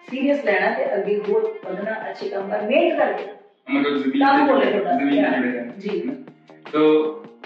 ਸੀਰੀਅਸ 0.09 0.43
ਲੈਣਾ 0.45 0.71
ਤੇ 0.73 0.85
ਅੱਗੇ 0.95 1.19
ਹੋਰ 1.29 1.51
ਵਧਣਾ 1.65 1.95
ਅੱਛੇ 2.09 2.29
ਕੰਮ 2.29 2.49
ਕਰ 2.49 2.61
ਮਿਹਨਤ 2.61 2.97
ਕਰਕੇ 2.99 3.25
ਮਤਲਬ 3.67 3.97
ਜ਼ਮੀਨ 3.97 4.25
ਕੰਮ 4.25 4.37
ਤੇ 4.39 4.51
ਬੋਲੇ 4.53 4.65
ਜੁੜੇ- 4.65 4.81
ਤੁਹਾਡਾ। 4.81 4.97
ਜ਼ਮੀਨ 4.99 5.21
ਨਾਲ 5.21 5.33
ਜੁੜੇ 5.35 5.51
ਰਹਿਣਾ 5.51 5.71
ਜੀ। 5.77 5.99
ਤੋ 6.71 6.79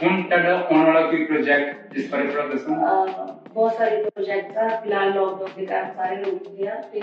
ਹੁਣ 0.03 0.21
ਤੁਹਾਡਾ 0.23 0.53
ਆਉਣ 0.55 0.85
ਵਾਲਾ 0.85 1.01
ਕੋਈ 1.01 1.23
ਪ੍ਰੋਜੈਕਟ 1.25 1.93
ਜਿਸ 1.93 2.09
ਬਾਰੇ 2.11 2.27
ਥੋੜਾ 2.27 2.45
ਦੱਸੋ 2.47 2.73
ਅਹ, 2.75 3.27
ਬਹੁਤ 3.53 3.73
ਸਾਰੇ 3.77 4.01
ਪ੍ਰੋਜੈਕਟ 4.05 4.57
ਆ 4.57 4.67
ਫਿਲਹਾਲ 4.75 5.13
ਲੋਕਡਾਊਨ 5.13 5.49
ਦੇ 5.57 5.65
ਕਾਰਨ 5.65 5.91
ਸਾਰੇ 5.95 6.15
ਰੁਕ 6.23 6.47
ਗਏ 6.49 6.67
ਆ 6.67 6.75
ਤੇ 6.93 6.99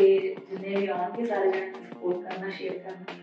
ਜਿੰਨੇ 0.50 0.76
ਵੀ 0.76 0.87
ਆਉਣਗੇ 0.87 1.25
ਸਾਰੇ 1.25 1.50
ਜਣੇ 1.50 1.70
ਸਪੋਰਟ 1.91 2.17
ਕਰਨਾ 2.25 2.50
ਸ਼ੇਅਰ 2.50 2.79
ਕਰਨਾ 2.79 3.15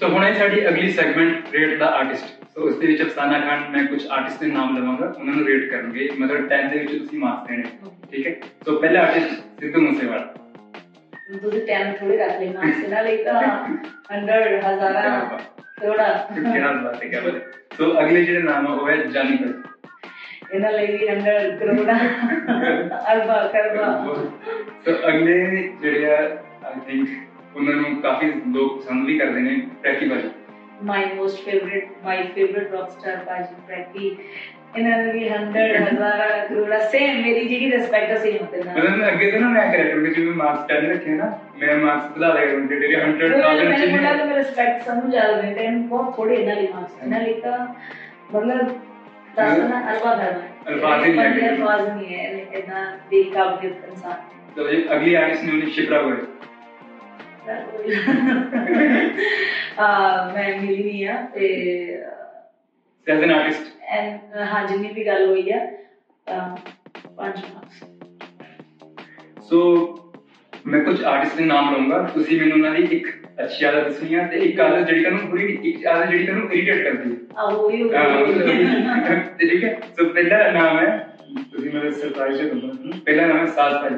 ਸੋ 0.00 0.08
ਹੁਣ 0.08 0.24
ਇਹ 0.24 0.34
ਸਾਡੀ 0.34 0.68
ਅਗਲੀ 0.68 0.90
ਸੈਗਮੈਂਟ 0.90 1.50
ਰੇਟ 1.52 1.78
ਦਾ 1.78 1.86
ਆਰਟਿਸਟ 1.86 2.42
ਸੋ 2.54 2.60
ਉਸ 2.60 2.76
ਦੇ 2.78 2.86
ਵਿੱਚ 2.86 3.02
ਅਫਸਾਨਾ 3.02 3.38
ਖਾਨ 3.40 3.62
ਮੈਂ 3.70 3.84
ਕੁਝ 3.84 4.06
ਆਰਟਿਸਟ 4.06 4.40
ਦੇ 4.40 4.46
ਨਾਮ 4.46 4.76
ਲਵਾਂਗਾ 4.76 5.06
ਉਹਨਾਂ 5.18 5.34
ਨੂੰ 5.34 5.46
ਰੇਟ 5.46 5.70
ਕਰਨਗੇ। 5.70 6.08
ਮਤਲਬ 6.18 6.46
10 6.48 6.68
ਦੇ 6.72 6.78
ਵਿੱਚ 6.78 6.98
ਤੁਸੀਂ 6.98 7.18
ਮਾਰਕਸ 7.18 7.48
ਦੇਣੇ। 7.48 7.62
ਠੀਕ 8.12 8.26
ਹੈ? 8.26 8.34
ਸੋ 8.64 8.78
ਪਹਿਲਾ 8.80 9.00
ਆਰਟਿਸਟ 9.00 9.60
ਸਿੱਧੂ 9.60 9.80
ਮੂਸੇਵਾਲਾ। 9.80 10.24
ਤੁਸੀਂ 11.42 11.66
ਟਾਈਮ 11.66 11.92
ਥੋੜੇ 11.96 12.16
ਰੱਖ 12.16 12.40
ਲੈਣਾ। 12.40 12.68
ਇਸ 12.68 12.88
ਨਾਲ 12.88 13.06
ਇੱਕ 13.06 13.24
ਤਾਂ 13.24 13.42
100 14.16 14.60
ਹਜ਼ਾਰਾਂ 14.66 15.38
ਥੋੜਾ 15.80 16.08
ਕਿਹੜਾ 16.34 16.72
ਬਾਤ 16.72 17.04
ਹੈ 17.04 17.20
ਹੈ। 17.20 17.40
ਸੋ 17.76 17.90
ਅਗਲੇ 18.00 18.24
ਜਿਹੜੇ 18.24 18.42
ਨਾਮ 18.42 18.66
ਆ 18.66 18.72
ਉਹ 18.72 18.88
ਹੈ 18.88 18.96
ਜਾਨੀ 18.96 19.36
ਭਾਈ 19.36 19.52
ਇਹਨਾਂ 20.54 20.72
ਲਈ 20.72 20.86
ਵੀ 20.86 21.06
100 21.06 21.38
ਕਰੋੜਾ। 21.60 21.96
ਅਰਬਾ 23.12 23.46
ਕਰਬਾ। 23.52 24.14
ਸੋ 24.84 24.92
ਅਗਲੇ 25.08 25.36
ਜਿਹੜੇ 25.82 26.10
ਆ 26.10 26.16
ਆਈ 26.16 26.80
ਥਿੰਕ 26.86 27.08
उन्होंने 27.58 27.94
काफ़ी 28.02 28.26
लोग 28.56 28.76
पसंद 28.78 29.06
भी 29.06 29.18
कर 29.18 29.28
रहे 29.28 29.48
हैं 29.48 29.58
प्रैकी 29.82 30.08
भाजी 30.08 30.36
my 30.88 30.98
most 31.14 31.38
favorite 31.44 31.86
my 32.02 32.16
favorite 32.34 32.74
rock 32.74 32.90
star 32.90 33.14
Baji 33.28 33.56
Prati 33.68 34.10
इन्होंने 34.78 35.12
भी 35.12 35.28
हंड्रेड 35.28 35.76
हजारा 35.82 36.26
करोड़ा 36.48 36.78
सेम 36.90 37.22
मेरी 37.22 37.44
जी 37.48 37.58
की 37.60 37.70
रिस्पेक्ट 37.70 38.10
सेम 38.22 38.34
होते 38.40 38.58
ना। 38.64 38.72
मतलब 38.72 39.02
अगे 39.08 39.30
तो 39.32 39.38
ना 39.38 39.48
मैं 39.50 39.62
कैरेक्टर 39.72 40.14
के 40.14 40.24
जो 40.24 40.34
मार्क्स 40.40 40.66
कर 40.70 40.84
रखे 40.90 41.14
ना 41.20 41.28
मैं 41.60 41.76
मार्क्स 41.84 42.18
बढ़ा 42.18 42.32
रहे 42.32 42.50
हूँ 42.52 42.66
तेरे 42.68 42.90
100000 42.96 43.64
मैंने 43.70 43.86
बोला 43.92 44.12
तो 44.16 44.24
मेरा 44.24 44.36
रिस्पेक्ट 44.36 44.82
सब 44.88 45.08
ज़्यादा 45.10 45.40
देते 45.40 45.64
हैं 45.66 45.88
बहुत 45.88 46.18
थोड़े 46.18 46.36
इन्होंने 46.36 46.68
मार्क्स 46.74 47.02
इन्होंने 47.04 47.32
का 47.46 47.56
तो 47.56 48.38
मतलब 48.38 48.62
दास्तान 49.36 49.72
हाँ। 49.72 49.82
अलवा 49.94 50.12
है 50.16 50.30
अल्फाज 50.66 51.04
ही 51.04 51.12
नहीं 51.12 51.40
है। 51.40 51.48
अल्फाज 51.48 51.82
नहीं 51.88 52.06
है 52.06 52.22
इतना 52.58 52.84
बेकाबिल 53.10 53.72
इंसान। 53.90 54.18
तो 54.56 54.60
अगली 54.94 55.14
आर्टिस्ट 55.22 55.44
ने 55.44 55.52
उन्हें 55.52 55.70
शिप्रा 55.78 56.02
गोयल 56.02 56.26
ਆ 59.78 60.30
ਮੈਂ 60.34 60.48
ਮਿਲੀ 60.58 60.82
ਨਹੀਂ 60.82 61.06
ਆ 61.08 61.14
ਤੇ 61.34 61.46
ਐਜ਼ 63.06 63.22
ਐਨ 63.22 63.30
ਆਰਟਿਸਟ 63.30 63.66
ਐਂਡ 63.90 64.36
ਹਾਂ 64.48 64.66
ਜਿੰਨੀ 64.66 64.88
ਵੀ 64.92 65.06
ਗੱਲ 65.06 65.26
ਹੋਈ 65.26 65.50
ਆ 65.50 65.58
ਪੰਜ 66.26 67.38
ਮਾਰਕਸ 67.44 67.84
ਸੋ 69.48 69.60
ਮੈਂ 70.66 70.80
ਕੁਝ 70.84 71.02
ਆਰਟਿਸਟ 71.04 71.36
ਦੇ 71.36 71.44
ਨਾਮ 71.44 71.72
ਲਵਾਂਗਾ 71.74 72.02
ਤੁਸੀਂ 72.14 72.40
ਮੈਨੂੰ 72.40 72.52
ਉਹਨਾਂ 72.52 72.70
ਦੀ 72.70 72.82
ਇੱਕ 72.96 73.08
ਅੱਛੀ 73.44 73.64
ਆਦਤ 73.64 73.84
ਦੱਸਣੀ 73.84 74.14
ਆ 74.14 74.26
ਤੇ 74.26 74.38
ਇੱਕ 74.38 74.60
ਆਦਤ 74.60 74.86
ਜਿਹੜੀ 74.86 75.02
ਤੁਹਾਨੂੰ 75.04 75.28
ਪੂਰੀ 75.30 75.46
ਇੱਕ 75.64 75.86
ਆਦਤ 75.86 76.10
ਜਿਹੜੀ 76.10 76.26
ਤੁਹਾਨੂੰ 76.26 76.52
ਇਰੀਟੇਟ 76.52 76.82
ਕਰਦੀ 76.84 77.16
ਆ। 77.36 77.42
ਉਹ 77.42 77.70
ਹੀ 77.70 77.82
ਤੇ 79.38 79.48
ਠੀਕ 79.48 79.64
ਹੈ। 79.64 79.78
ਸੋ 79.98 80.04
ਪਹਿਲਾ 80.08 80.50
ਨਾਮ 80.52 80.78
ਹੈ 80.78 80.86
ਤੁਸੀਂ 81.52 81.70
ਮੇਰੇ 81.72 81.90
ਸਰਪ੍ਰਾਈਜ਼ 81.90 82.42
ਦੇ 82.42 82.48
ਪਹਿਲਾ 83.04 83.26
ਨਾਮ 83.26 83.38
ਹੈ 83.38 83.46
ਸਾਜ 83.46 83.72
ਭਾਈ। 83.74 83.94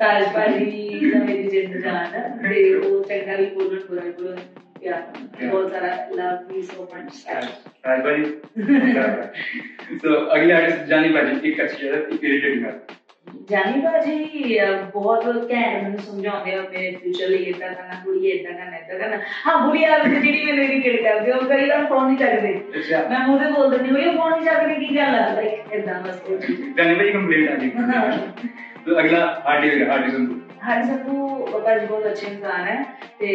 ताज 0.00 0.26
पाली 0.34 1.10
का 1.10 1.18
मेरी 1.20 1.48
जिंद 1.48 1.80
जान 1.82 2.12
ते 2.42 2.62
वो 2.76 3.00
चंगा 3.02 3.36
भी 3.36 3.46
बोलन 3.54 3.84
बुरा 3.88 4.02
भी 4.02 4.10
बोलन 4.18 4.42
क्या 4.80 4.96
बहुत 5.42 5.70
सारा 5.72 5.92
लव 6.14 6.56
यू 6.56 6.62
सो 6.64 6.88
मच 6.94 7.22
ताज 7.28 8.00
पाली 8.00 8.24
तो 9.98 10.14
अगले 10.34 10.52
आर्टिस्ट 10.54 10.84
जानी 10.88 11.08
पाजी 11.10 11.48
एक 11.50 11.60
अच्छी 11.60 11.86
है 11.86 11.92
एक 11.94 12.24
इरिटेटिंग 12.24 12.64
है 12.64 12.74
जानी 13.50 13.80
भाजी 13.80 14.58
बहुत 14.94 15.24
कैंड 15.48 15.82
मैंने 15.82 16.02
समझाते 16.02 16.50
हो 16.50 16.62
मेरे 16.64 16.90
फ्यूचर 16.96 17.28
लिए 17.28 17.46
इतना 17.46 17.68
करना 17.70 18.02
कुड़ी 18.04 18.30
इतना 18.30 18.52
करना 18.54 18.76
इतना 18.76 18.98
करना। 18.98 19.18
हाँ 19.44 19.56
बुढ़िया 19.66 19.96
आप 19.96 20.06
जी 20.06 20.44
मैंने 20.44 20.64
इरिटेट 20.64 21.02
करते 21.02 21.30
हो 21.30 21.40
कई 21.48 21.68
बार 21.70 21.86
फ़ोन 21.86 22.06
नहीं 22.06 22.16
चकते 22.16 22.52
अच्छा। 22.74 23.02
मैं 23.10 23.26
मुँह 23.26 23.44
पे 23.44 23.50
बोल 23.52 23.70
देती 23.70 23.90
हूँ 23.90 24.00
ये 24.00 24.12
फ़ोन 24.12 24.32
नहीं 24.32 24.46
चकने 24.46 24.76
की 24.76 24.94
गल 24.94 25.16
है 25.16 25.34
लाइक 25.34 25.72
इतना 25.74 26.00
बस 26.00 26.22
जानी 26.28 26.94
भाजी 26.94 27.10
कंप्लेंट 27.12 27.50
आ 27.50 27.56
गई 27.56 28.62
ਉਹ 28.87 29.01
ਚੀਜ਼ 29.01 29.09
ਜਾਨੀ 29.09 29.09
ਭਾਈ 29.09 29.09
ਕੰਪਲੀਟ 29.09 29.09
ਆ 29.09 29.17
ਗਈ 29.17 29.19
ਸੋ 29.19 29.19
ਅਗਲਾ 29.19 29.25
ਹਾਰਡੀ 29.45 29.69
ਹੋਗਾ 29.73 29.91
ਹਾਰਡੀ 29.91 30.11
ਸੰਧੂ 30.11 30.39
ਹਾਂ 30.63 30.81
ਸਭੂ 30.83 31.27
ਬਾਬਾ 31.51 31.77
ਜੀ 31.77 31.85
ਬਹੁਤ 31.85 32.05
ਅੱਛੇ 32.07 32.27
ਇਨਸਾਨ 32.27 32.67
ਹੈ 32.67 32.83
ਤੇ 33.19 33.27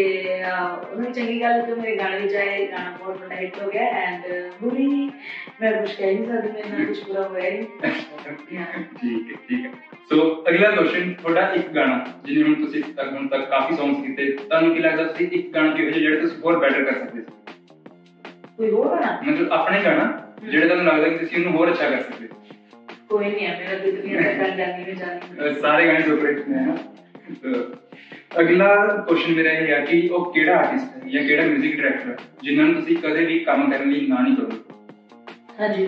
ਅਹ, 0.44 0.92
ਉਹਨੂੰ 0.92 1.12
ਚੰਗੀ 1.12 1.40
ਗੱਲ 1.40 1.60
ਕਿ 1.62 1.74
ਮੇਰੇ 1.74 1.96
ਗਾਣੇ 1.96 2.18
ਵਿੱਚ 2.18 2.34
ਆਏ 2.36 2.66
ਗਾਣਾ 2.68 2.90
ਬਹੁਤ 2.98 3.20
ਵੱਡਾ 3.20 3.34
ਹਿੱਟ 3.36 3.58
ਹੋ 3.62 3.70
ਗਿਆ 3.70 3.82
ਐਂਡ 4.00 4.22
ਬੁਰੀ 4.60 4.86
ਮੈਂ 5.60 5.72
ਕੁਝ 5.72 5.92
ਕਹਿ 5.92 6.14
ਨਹੀਂ 6.14 6.26
ਸਕਦੀ 6.26 6.50
ਮੇਰੇ 6.52 6.68
ਨਾਲ 6.70 6.86
ਕੁਝ 6.86 6.98
ਬੁਰਾ 7.02 7.22
ਹੋਇਆ 7.24 7.50
ਹੀ 7.50 7.62
Yeah. 8.52 8.74
ਠੀਕ 9.00 9.30
ਹੈ 9.30 9.36
ਠੀਕ 9.48 9.64
ਹੈ 9.66 9.70
ਸੋ 10.10 10.16
ਅਗਲਾ 10.48 10.70
ਕੁਐਸਚਨ 10.70 11.12
ਤੁਹਾਡਾ 11.12 11.48
ਇੱਕ 11.52 11.68
ਗਾਣਾ 11.70 12.04
ਜਿਹਨੇ 12.24 12.42
ਹੁਣ 12.44 12.54
ਤੁਸੀਂ 12.56 12.82
ਤੱਕ 12.96 13.12
ਹੁਣ 13.12 13.26
ਤੱਕ 13.28 13.48
ਕਾਫੀ 13.50 13.76
ਸੌਂਗਸ 13.76 14.02
ਕੀਤੇ 14.02 14.30
ਤੁਹਾਨੂੰ 14.38 14.74
ਕੀ 14.74 14.80
ਲੱਗਦਾ 14.80 15.04
ਤੁਸੀਂ 15.04 15.26
ਇੱਕ 15.30 15.52
ਗਾਣਾ 15.54 15.70
ਕਿਹੋ 15.70 15.90
ਜਿਹਾ 15.90 16.00
ਜਿਹੜਾ 16.00 16.20
ਤੁਸੀਂ 16.20 16.38
ਹੋਰ 16.42 16.58
ਬੈਟਰ 16.58 16.84
ਕਰ 16.84 16.92
ਸਕਦੇ 16.94 17.20
ਸੀ 17.20 18.32
ਕੋਈ 18.56 18.70
ਹੋਰ 18.70 18.88
ਗਾਣਾ 18.90 19.18
ਮਤਲਬ 19.22 19.52
ਆਪਣੇ 19.52 19.82
ਗਾਣਾ 19.84 20.04
ਜਿਹੜਾ 20.42 20.66
ਤੁਹਾਨੂੰ 20.66 20.86
ਲੱਗਦਾ 20.86 21.08
ਕਿ 21.08 21.16
ਤੁਸੀਂ 21.18 21.36
ਉਹਨੂੰ 21.38 21.52
ਹੋਰ 21.52 21.70
ਅੱਛਾ 21.72 21.88
ਕਰ 21.90 22.00
ਸਕਦੇ 22.00 22.26
ਕੋਈ 22.28 22.47
ਨਹੀਂ 23.20 23.46
ਹੈ 23.46 23.56
ਮੇਰਾ 23.58 23.78
ਦੁਨੀਆ 23.78 24.20
ਤੱਕ 24.22 24.38
ਗੱਲ 24.40 24.56
ਜਾਣੀ 24.56 24.84
ਮੈਂ 24.84 24.94
ਜਾਣੀ 24.94 25.48
ਅਹ 25.48 25.60
ਸਾਰੇ 25.60 25.86
ਗਾਣੇ 25.86 26.02
ਸੁਪਰ 26.02 26.42
ਨੇ 26.48 26.64
ਨਾ 26.66 26.76
ਤੋ 27.42 28.40
ਅਗਲਾ 28.40 28.74
ਕੁਐਸਚਨ 29.08 29.34
ਮੇਰਾ 29.34 29.50
ਇਹ 29.50 29.72
ਹੈ 29.72 29.80
ਕਿ 29.80 30.08
ਉਹ 30.08 30.32
ਕਿਹੜਾ 30.32 30.56
ਆਰਟਿਸਟ 30.56 30.96
ਹੈ 30.96 31.10
ਜਾਂ 31.10 31.22
ਕਿਹੜਾ 31.24 31.42
뮤직 31.42 31.76
ਡਾਇਰੈਕਟਰ 31.76 32.10
ਹੈ 32.10 32.16
ਜਿਨ੍ਹਾਂ 32.42 32.66
ਨੂੰ 32.66 32.74
ਤੁਸੀਂ 32.74 32.96
ਕਦੇ 32.96 33.24
ਵੀ 33.24 33.38
ਕੰਮ 33.44 33.70
ਕਰਨ 33.70 33.90
ਲਈ 33.90 34.06
ਨਾ 34.06 34.22
ਨਹੀਂ 34.22 34.36
ਕਰੋਗੇ 34.36 34.56
ਹਾਂਜੀ 35.60 35.86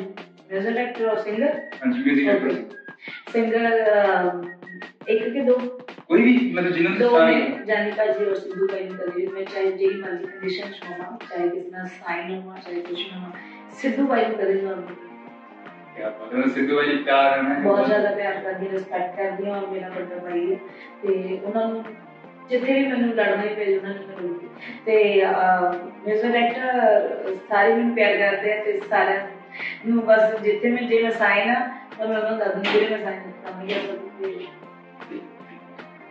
ਮਿਊਜ਼ਿਕ 0.51 0.75
ਡਾਇਰੈਕਟਰ 0.75 1.07
ਔਰ 1.07 1.19
ਸਿੰਗਰ 1.19 1.55
ਹਾਂਜੀ 1.83 2.03
뮤직 2.03 2.27
ਡਾਇਰੈਕਟਰ 2.27 2.77
ਸਿੰਗਰ 3.33 3.65
ਇੱਕ 5.09 5.29
ਕਿ 5.33 5.41
ਦੋ 5.41 5.59
ਕੋਈ 6.09 6.23
ਵੀ 6.23 6.53
ਮਤਲਬ 6.55 6.73
ਜਿਨ੍ਹਾਂ 6.73 6.93
ਨੂੰ 6.93 7.01
दो 7.01 7.11
ਤੁਸੀਂ 7.11 7.35
में 7.35 7.67
जानी 7.67 7.93
भाजी 7.93 8.25
और 8.25 8.37
सिद्धू 8.37 8.67
का 8.67 8.79
इन 8.79 8.93
कभी 8.95 9.27
मैं 9.29 9.45
चाहे 9.47 9.71
जेई 9.81 9.91
मर्जी 9.97 10.29
कंडीशन 10.29 10.73
होना 10.83 11.09
चाहे 11.25 11.49
कितना 11.49 11.85
साइन 11.97 12.31
होना 12.31 12.61
चाहे 12.61 12.81
कुछ 12.81 13.03
ना 13.03 13.17
होना 13.17 13.31
सिद्धू 13.81 14.07
भाई 14.07 14.25
को 14.25 14.39
कभी 14.41 14.61
ਉਹਨਾਂ 16.04 16.48
ਸਿੱਧੂ 16.50 16.76
ਭਾਈ 16.76 16.96
ਪਿਆਰ 16.98 17.32
ਹੈ 17.32 17.42
ਨਾ 17.44 17.56
ਬਹੁਤ 17.60 17.86
ਜ਼ਿਆਦਾ 17.88 18.12
ਪਿਆਰ 18.12 18.40
ਕਰਦੀ 18.44 18.70
ਰਿਸਪੈਕਟ 18.70 19.16
ਕਰਦੀ 19.18 19.50
ਹਾਂ 19.50 19.58
ਔਰ 19.58 19.68
ਮੇਰਾ 19.68 19.90
ਵੱਡਾ 19.90 20.18
ਭਾਈ 20.24 20.56
ਤੇ 21.04 21.40
ਉਹਨਾਂ 21.44 21.68
ਨੂੰ 21.68 21.84
ਜਿੱਥੇ 22.50 22.74
ਵੀ 22.74 22.86
ਮੈਨੂੰ 22.88 23.10
ਲੜਨਾ 23.10 23.42
ਹੀ 23.42 23.54
ਪਏ 23.56 23.76
ਉਹਨਾਂ 23.78 23.94
ਨੇ 23.94 24.06
ਮੈਨੂੰ 24.08 24.36
ਤੇ 24.86 24.96
ਮਿਊਜ਼ਿਕ 26.06 26.32
ਡਾਇਰੈਕਟਰ 26.32 27.36
ਸਾਰੇ 27.50 27.74
ਮੈਨੂੰ 27.74 27.94
ਪਿਆਰ 27.96 28.16
ਕਰਦੇ 28.18 28.54
ਆ 28.54 28.64
ਤੇ 28.64 28.80
ਸਾਰਿਆਂ 28.90 29.22
ਨੂੰ 29.86 30.04
ਬਸ 30.06 30.42
ਜਿੱਥੇ 30.42 30.70
ਮੈਂ 30.70 30.84
ਜੇ 30.84 31.02
ਮੈਂ 31.04 31.12
ਸਾਈਨ 31.14 31.50
ਆ 31.50 31.60
ਤਾਂ 31.98 32.08
ਮੈਂ 32.08 32.18
ਉਹਨਾਂ 32.18 32.38
ਦਾ 32.38 32.54
ਜਿਹੜੇ 32.64 32.88
ਮੈਂ 32.90 32.98
ਸਾਈਨ 33.04 33.32
ਕਰਨੀ 33.44 33.74
ਆ 33.74 33.80
ਸਭ 33.80 35.20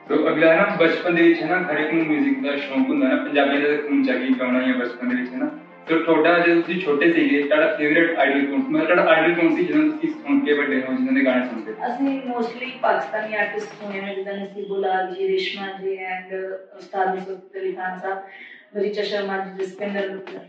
ਤੋ 0.08 0.16
ਅਗਲਾ 0.28 0.54
ਨਾ 0.54 0.64
ਬਚਪਨ 0.76 1.14
ਦੇ 1.14 1.22
ਵਿੱਚ 1.22 1.42
ਹੈ 1.42 1.46
ਨਾ 1.48 1.58
ਹਰ 1.64 1.78
ਇੱਕ 1.78 1.92
ਨੂੰ 1.92 2.04
뮤직 2.06 2.42
ਦਾ 2.44 2.56
ਸ਼ੌਂਕ 2.58 2.88
ਹੁੰਦਾ 2.88 3.08
ਨਾ 3.08 3.16
ਪੰਜਾਬੀ 3.16 3.60
ਦਾ 3.62 3.76
ਖੂਨ 3.82 4.02
ਚਾਗੀ 4.04 4.34
ਗਾਉਣਾ 4.40 4.60
ਜਾਂ 4.60 4.74
ਬਚਪਨ 4.76 5.08
ਦੇ 5.08 5.14
ਵਿੱਚ 5.14 5.32
ਹੈ 5.32 5.38
ਨਾ? 5.38 5.48
ਸੋ 5.89 5.97
ਤੁਹਾਡਾ 5.99 6.37
ਜਦੋਂ 6.39 6.61
ਤੁਸੀਂ 6.61 6.79
ਛੋਟੇ 6.81 7.11
ਸੀਗੇ 7.11 7.41
ਤੁਹਾਡਾ 7.41 7.75
ਫੇਵਰਿਟ 7.77 8.17
ਆਈਡਲ 8.19 8.45
ਕੌਣ 8.45 8.61
ਸੀ 8.61 8.71
ਮਤਲਬ 8.71 8.87
ਤੁਹਾਡਾ 8.87 9.11
ਆਈਡਲ 9.11 9.33
ਕੌਣ 9.33 9.55
ਸੀ 9.55 9.63
ਜਿਹਨਾਂ 9.63 9.83
ਨੂੰ 9.83 9.91
ਤੁਸੀਂ 9.91 10.09
ਸੁਣ 10.11 10.39
ਕੇ 10.45 10.53
ਵੱਡੇ 10.53 10.81
ਹੋ 10.81 10.93
ਜਿਨ੍ਹਾਂ 10.93 11.13
ਦੇ 11.13 11.25
ਗਾਣੇ 11.25 11.45
ਸੁਣਦੇ 11.45 11.73
ਅਸੀਂ 11.87 12.21
ਮੋਸਟਲੀ 12.29 12.71
ਪਾਕਿਸਤਾਨੀ 12.81 13.35
ਆਰਟਿਸਟ 13.35 13.73
ਸੁਣੇ 13.73 14.01
ਨੇ 14.01 14.15
ਜਿੱਦਾਂ 14.15 14.33
ਨਸੀਬੁਲ 14.33 14.81
ਲਾਲ 14.81 15.13
ਜੀ 15.15 15.27
ਰੇਸ਼ਮਾ 15.27 15.67
ਜੀ 15.81 15.95
ਐਂਡ 15.97 16.33
ਉਸਤਾਦ 16.77 17.15
ਮੁਸਤਫਾ 17.15 17.59
ਅਲੀ 17.59 17.71
ਖਾਨ 17.71 17.99
ਸਾਹਿਬ 17.99 18.77
ਰਿਚਾ 18.77 19.03
ਸ਼ਰਮਾ 19.03 19.37
ਜੀ 19.37 19.63
ਜਸਪਿੰਦਰ 19.63 20.07
ਗੁਪਤਾ 20.07 20.39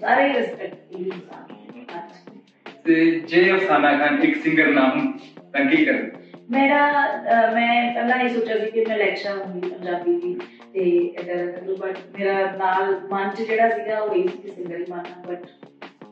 ਸਾਰੇ 0.00 0.32
ਰਿਸਪੈਕਟ 0.32 0.92
ਇਨਸਾਨ 0.92 1.56
ਤੇ 2.84 3.04
ਜੇ 3.20 3.50
ਅਫਸਾਨਾ 3.52 3.96
ਖਾਨ 3.98 4.22
ਇੱਕ 4.22 4.36
ਸਿੰਗਰ 4.42 4.66
ਨਾ 4.66 4.88
ਹੋਣ 4.88 5.12
ਤਾਂ 5.52 5.64
ਕੀ 5.64 5.84
ਕਰਦੇ 5.84 6.09
ਮੇਰਾ 6.50 6.80
ਅਹ, 7.02 7.54
ਮੈਂ 7.54 7.92
ਪਹਿਲਾਂ 7.94 8.18
ਇਹ 8.18 8.28
ਸੋਚਿਆ 8.30 8.58
ਸੀ 8.58 8.70
ਕਿ 8.70 8.84
ਮੈਂ 8.88 8.96
ਲੈਕਚਰ 8.98 9.36
ਹੋਊਂਗੀ 9.36 9.68
ਪੰਜਾਬੀ 9.68 10.14
ਦੀ 10.20 10.34
ਤੇ 10.74 10.80
ਇਦਾਂ 11.14 11.36
ਦਾ 11.36 11.74
ਬਟ 11.78 11.98
ਮੇਰਾ 12.18 12.34
ਨਾਲ 12.56 12.94
ਮਨ 13.10 13.30
ਚ 13.30 13.42
ਜਿਹੜਾ 13.42 13.68
ਸੀਗਾ 13.70 13.98
ਉਹ 14.00 14.14
ਇਹ 14.14 14.28
ਸੀ 14.28 14.38
ਕਿ 14.38 14.50
ਸਿੰਗਰ 14.50 14.78
ਹੀ 14.78 14.84
ਬਣਨਾ 14.84 15.22
ਬਟ 15.26 15.46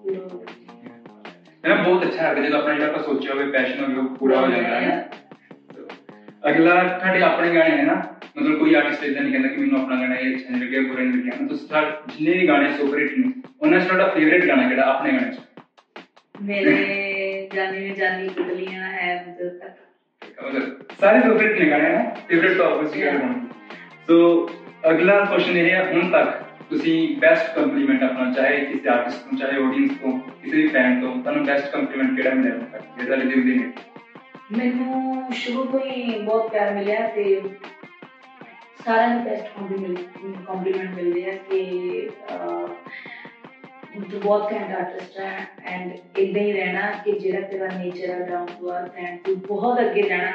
ਮੈਨੂੰ 0.05 0.29
ਬਹੁਤ 1.85 2.05
ਅੱਛਾ 2.05 2.23
ਲੱਗਦਾ 2.25 2.43
ਜਦੋਂ 2.43 2.59
ਆਪਣਾ 2.59 2.75
ਜਿਹੜਾ 2.75 2.87
ਆਪਾਂ 2.87 3.03
ਸੋਚਿਆ 3.05 3.35
ਹੋਵੇ 3.35 3.50
ਪੈਸ਼ਨ 3.53 3.85
ਹੋਵੇ 3.85 3.95
ਉਹ 3.99 4.14
ਪੂਰਾ 4.17 4.41
ਹੋ 4.41 4.47
ਜਾਂਦਾ 4.49 4.81
ਹੈ 4.81 4.99
ਅਗਲਾ 6.49 6.75
ਤੁਹਾਡੇ 6.88 7.21
ਆਪਣੇ 7.23 7.55
ਗਾਣੇ 7.55 7.71
ਹੈ 7.71 7.85
ਨਾ 7.85 7.95
ਮਤਲਬ 8.37 8.59
ਕੋਈ 8.59 8.75
ਆਰਟਿਸਟ 8.75 9.05
ਇਦਾਂ 9.05 9.23
ਨਹੀਂ 9.23 9.33
ਕਹਿੰਦਾ 9.33 9.49
ਕਿ 9.49 9.57
ਮੈਨੂੰ 9.57 9.81
ਆਪਣਾ 9.81 9.97
ਗਾਣਾ 9.97 10.14
ਇਹ 10.17 10.35
ਅੱਛਾ 10.35 10.50
ਨਹੀਂ 10.50 10.61
ਲੱਗਿਆ 10.62 10.81
ਬੁਰਾ 10.83 11.03
ਨਹੀਂ 11.03 11.17
ਲੱਗਿਆ 11.17 11.47
ਤੁਸੀਂ 11.49 11.69
ਤੁਹਾਡੇ 11.69 12.17
ਜਿੰਨੇ 12.17 12.38
ਵੀ 12.38 12.49
ਗਾਣੇ 12.49 12.71
ਸੁਪਰ 12.73 12.99
ਹਿੱਟ 12.99 13.19
ਨੇ 13.19 13.33
ਉਹਨਾਂ 13.61 13.81
'ਚ 13.81 13.85
ਤੁਹਾਡਾ 13.85 14.09
ਫੇਵਰੇਟ 14.09 14.47
ਗਾਣਾ 14.47 14.69
ਕਿਹੜਾ 14.69 14.85
ਆਪਣੇ 14.87 15.12
ਗਾਣੇ 15.12 15.31
'ਚ 15.31 15.41
ਮੇਰੇ 16.43 17.49
ਜਾਨੀ 17.55 17.79
ਨੇ 17.81 17.95
ਜਾਨੀ 17.95 18.29
ਕੁਦਲੀਆਂ 18.29 18.91
ਹੈ 18.93 19.14
ਅੰਦਰ 19.19 19.49
ਤੱਕ 19.59 19.73
सारे 20.41 21.19
फेवरेट 21.22 21.60
निकाले 21.60 21.89
ना 21.89 22.03
फेवरेट 22.27 22.58
तो 22.58 22.63
ऑब्वियसली 22.65 23.01
एवरीवन 23.03 23.34
सो 24.08 24.19
अगला 24.86 25.17
क्वेश्चन 25.25 25.58
ये 25.58 25.69
है 25.69 25.81
ਹੁਣ 25.93 26.10
ਤੱਕ 26.12 26.38
ਤੁਸੀਂ 26.69 26.96
ਬੈਸਟ 27.19 27.53
ਕੰਪਲੀਮੈਂਟ 27.55 28.03
ਆਪਣਾ 28.03 28.31
ਚਾਹੇ 28.34 28.60
ਕਿਸੇ 28.65 28.89
ਆਰਟਿਸਟ 28.89 29.27
ਨੂੰ 29.27 29.38
ਚਾਹੇ 29.39 29.58
ਆਡੀਅנס 29.58 29.96
ਤੋਂ 30.01 30.12
ਕਿਸੇ 30.41 30.55
ਵੀ 30.58 30.67
ਫੈਨ 30.67 31.00
ਤੋਂ 31.01 31.13
ਤੁਹਾਨੂੰ 31.13 31.46
ਬੈਸਟ 31.46 31.72
ਕੰਪਲੀਮੈਂਟ 31.72 32.15
ਕਿਹੜਾ 32.15 32.36
ਮਿਲਿਆ 32.36 32.53
ਹੁੰਦਾ 32.53 32.79
ਜਿਹਦਾ 32.98 33.15
ਲਿਵ 33.15 33.43
ਦੀ 33.46 33.58
ਨੇ 33.58 33.72
ਮੈਨੂੰ 34.51 35.31
ਸ਼ੁਰੂ 35.34 35.63
ਤੋਂ 35.63 35.79
ਹੀ 35.79 36.19
ਬਹੁਤ 36.19 36.51
ਪਿਆਰ 36.51 36.74
ਮਿਲਿਆ 36.74 37.08
ਤੇ 37.08 37.41
ਸਾਰਿਆਂ 38.86 39.10
ਨੂੰ 39.10 39.24
ਬੈਸਟ 39.24 39.48
ਕੰਪਲੀਮੈਂਟ 39.58 40.46
ਕੰਪਲੀਮੈਂਟ 40.48 40.96
ਮਿਲਦੇ 40.96 41.29
ਆ 41.29 41.36
ਕਿ 41.50 42.10
ਅਹ, 43.98 44.01
ਤੂੰ 44.12 44.19
ਬਹੁਤ 44.19 44.51
ਘੈਂਟ 44.53 44.72
ਆਰਟਿਸਟ 44.72 45.19
ਹੈ 45.19 45.48
ਐਂਡ 45.65 45.91
ਇਦਾਂ 46.19 46.41
ਹੀ 46.41 46.51
ਰਹਿਣਾ 46.53 46.91
ਕਿ 47.05 47.12
ਜਿਹੜਾ 47.12 47.41
ਤੇਰਾ 47.41 47.67
ਨੇਚਰ 47.77 48.10
ਹੈ 48.10 48.27
ਡਾਊਨ 48.29 48.46
ਟੂ 48.46 48.69
ਅਰਥ 48.72 48.98
ਐਂਡ 48.98 49.17
ਤੂੰ 49.25 49.39
ਬਹੁਤ 49.39 49.79
ਅੱਗੇ 49.79 50.01
ਜਾਣਾ 50.01 50.31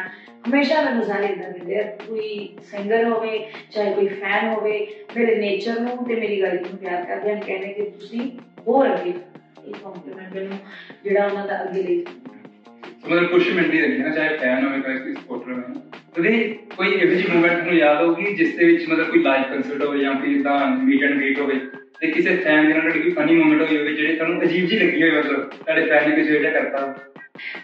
ਹਮੇਸ਼ਾ 0.49 0.83
ਮੈਨੂੰ 0.85 1.05
ਸਾਰੇ 1.05 1.27
ਇਦਾਂ 1.27 1.51
ਦਿੰਦੇ 1.51 1.79
ਆ 1.81 1.83
ਕੋਈ 2.09 2.57
ਸਿੰਗਰ 2.63 3.05
ਹੋਵੇ 3.05 3.47
ਚਾਹੇ 3.71 3.95
ਕੋਈ 3.95 4.07
ਫੈਨ 4.09 4.49
ਹੋਵੇ 4.49 4.87
ਮੇਰੇ 5.17 5.37
ਨੇਚਰ 5.37 5.81
ਨੂੰ 5.81 6.05
ਤੇ 6.09 6.15
ਮੇਰੀ 6.15 6.43
ਗਾਇਕੀ 6.43 6.69
ਨੂੰ 6.69 6.79
ਪਿਆਰ 6.79 7.05
ਕਰਦੇ 7.05 7.33
ਹਨ 7.35 7.41
ਕਹਿੰਦੇ 7.41 7.69
ਕਿ 7.69 7.83
ਤੁਸੀਂ 7.83 8.31
ਹੋਰ 8.69 8.95
ਅੱਗੇ 8.95 9.11
ਜਾਓ। 9.11 9.69
ਇਹ 9.69 9.75
ਕੰਪਲੀਮੈਂਟ 9.85 10.35
ਮੈਨੂੰ 10.35 10.59
ਜਿਹੜਾ 11.05 11.27
ਉਹਨਾਂ 11.27 11.47
ਦਾ 11.47 11.63
ਅੱਗੇ 11.65 11.83
ਲਈ 11.83 12.05
ਸੋ 12.05 13.11
ਮਤਲਬ 13.11 13.29
ਕੁਝ 13.31 13.49
ਮਿਲਦੀ 13.51 13.81
ਰਹੀ 13.81 14.01
ਹੈ 14.01 14.09
ਨਾ 14.09 14.15
ਚਾਹੇ 14.15 14.37
ਫੈਨ 14.37 14.67
ਹੋਵੇ 14.67 14.81
ਚਾਹੇ 14.81 14.99
ਕੋਈ 14.99 15.15
ਸਪੋਰਟਰ 15.15 15.53
ਹੋਵੇ। 15.53 15.63
ਨਾ 15.69 15.81
ਉਹਦੀ 16.19 16.59
ਕੋਈ 16.77 16.89
ਇਹੋ 16.89 17.07
ਜਿਹੀ 17.07 17.33
ਮੂਵਮੈਂਟ 17.33 17.65
ਨੂੰ 17.65 17.75
ਯਾਦ 17.75 18.03
ਹੋਊਗੀ 18.03 18.35
ਜਿਸ 18.35 18.57
ਦੇ 18.57 18.65
ਵਿੱਚ 18.65 18.89
ਮਤਲਬ 18.89 19.11
ਕੋਈ 19.11 19.23
ਲਾਈਵ 19.23 19.43
ਕੰਸਰਟ 19.43 19.83
ਹੋਵੇ 19.85 19.99
ਜਾਂ 19.99 20.15
ਕੋਈ 20.15 20.35
ਇਦਾਂ 20.35 20.67
ਮੀਟ 20.67 21.03
ਐਂਡ 21.03 21.15
ਗ੍ਰੀਟ 21.15 21.39
ਹੋਵੇ? 21.41 21.61
ਤੇ 22.02 22.08
ਕਿਸੇ 22.10 22.36
ਫੈਨ 22.38 22.68
ਦੇ 22.68 22.74
ਨਾਲ 22.74 22.82
ਤੁਹਾਡੀ 22.82 23.00
ਕੋਈ 23.02 23.12
ਫਨੀ 23.14 23.36
ਮੂਵਮੈਂਟ 23.36 23.62
ਹੋਈ 23.62 23.78
ਹੋਵੇ 23.78 23.94
ਜਿਹੜੇ 23.94 24.16
ਤੁਹਾਨੂੰ 24.16 24.42
ਅਜੀਬ 24.44 24.66
ਜਿਹੀ 24.68 24.80
ਲੱਗੀ 24.82 25.02
ਹੋਵੇ 25.04 25.18
ਮਤਲਬ 25.20 25.50
ਤੁਹਾਡੇ 25.56 25.86
ਫੈਨ 25.86 26.10
ਨੇ 26.10 26.16
ਕੁਝ 26.16 26.28
ਇਹੋ 26.28 26.40
ਜਿਹਾ 26.40 26.52
ਕਰਤਾ 26.54 26.94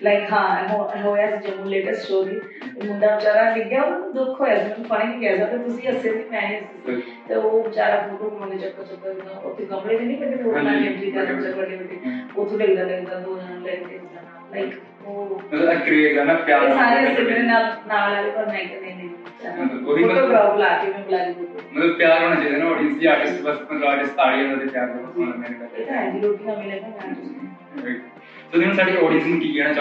ਲਾਈਕ 0.03 0.31
ਹਾਂ 0.31 0.67
ਹੋ- 0.67 0.89
ਹੋਇਆ 1.01 1.25
ਸੀ 1.31 1.47
ਜੰਮੂ 1.47 1.69
ਲੇਟੈਸਟ 1.69 2.01
ਸਟੋਰੀ 2.01 2.39
ਮੁੰਡਾ 2.83 3.15
ਵਿਚਾਰਾ 3.15 3.49
ਡਿੱਗਿਆ 3.51 3.81
ਉਹਨੂੰ 3.81 4.13
ਦੁੱਖ 4.13 4.39
ਹੋਇਆ 4.41 4.57
ਸੀ 4.57 4.63
ਮੈਨੂੰ 4.65 4.85
ਪਾਣੀ 4.85 5.07
ਨਹੀਂ 5.07 5.19
ਕਹਿ 5.21 5.37
ਸਕਦਾ 5.37 5.57
ਤੁਸੀਂ 5.59 5.87
ਹੱਸੇ 5.87 6.11
ਸੀ 6.11 6.23
ਮੈਂ 6.31 6.41
ਨਹੀਂ 6.41 6.57
ਹੱਸੀ 6.57 6.95
ਸੀ। 6.95 7.11
ਤੇ 7.27 7.35
ਉਹ 7.35 7.63
ਵਿਚਾਰਾ 7.63 7.97
ਫੋਟੋ 8.01 8.29
ਮੰਗੇ 8.37 8.57
ਚੱਕਰ 8.59 8.83
ਚੱਕਰ 8.85 9.45
ਉੱਥੇ 9.45 9.65
ਕਮਰੇ 9.65 9.97
ਦੇ 9.97 10.05
ਨਹੀਂ 10.05 10.17
ਕੱਢੇ 10.17 10.43
ਉਹ 10.43 10.53
ਨਾਲ 10.53 10.67
ਹਾਂਜੀ। 10.67 10.87
ਐਂਟਰੀ 10.87 11.11
ਕਰਨ 11.11 11.41
ਚੱਕਰ 11.41 11.57
ਵੱਡੇ 11.57 11.75
ਵੱਡੇ 11.75 11.97
ਉੱਥੋਂ 12.35 12.57
ਲੱਗਦਾ 12.57 12.83
ਲੱਗਦਾ 12.85 13.19
ਦੋ 13.19 13.37
ਜਣ 13.39 13.61
ਲੈ 13.61 13.75
ਕੇ 13.77 13.99
ਲਾਈਕ 14.51 14.73
ਉਹ 15.05 15.39
ਮਤਲਬ 15.45 15.81
ਕ੍ਰੇਜ਼ 15.81 16.17
ਹੈ 16.17 16.23
ਨਾ 16.23 16.33
ਪਿਆਰ 16.35 16.63
ਇਹ 16.63 16.73
ਸਾਰੇ 16.73 17.01
ਨਾਲ 17.01 17.15
ਸਿਮਰਨ 17.15 17.45
ਨਾਲ 17.45 17.65
ਨਾਲ 17.87 18.11
ਵਾਲੇ 18.11 18.29
ਪਰ 18.31 18.45
ਮੈਂ 18.45 18.59
ਕਹਿੰਦੇ 18.59 18.93
ਨਹੀਂ 18.93 19.09
ਮਤਲਬ 19.09 19.87
ਉਹੀ 19.87 20.03
ਮਤਲਬ- 20.03 20.17
ਫੋਟੋਗ੍ਰਾਫ 20.17 20.57
ਲਾ 20.57 20.69
ਕੇ 20.77 20.87
ਮੈਂ 20.87 20.99
ਬੁਲਾ 21.01 21.17
ਕੇ 21.25 21.33
मतलब 21.80 21.96
प्यार 21.98 22.22
होना 22.22 22.34
चाहिए 22.36 22.56
ना 22.58 22.66
ऑडियंस 22.68 22.98
की 22.98 23.06
आर्टिस्ट 23.06 23.42
बस 23.42 23.60
मतलब 23.62 23.84
आर्टिस्ट 23.88 24.12
ताड़ी 24.14 24.40
होना 24.40 24.56
चाहिए 24.56 24.70
प्यार 24.70 24.88
होना 24.90 25.34
मैंने 25.36 25.56
कहा 25.58 26.00
है 26.00 26.20
रोटी 26.22 26.44
ना 26.44 26.56
मिले 26.56 26.80
ना 26.80 26.88
तो 28.52 28.58
दिन 28.58 28.72
साडी 28.74 28.96
ऑडियंस 28.98 29.26
ਨੂੰ 29.26 29.38
ਕੀ 29.40 29.48
ਕਹਿਣਾ 29.50 29.74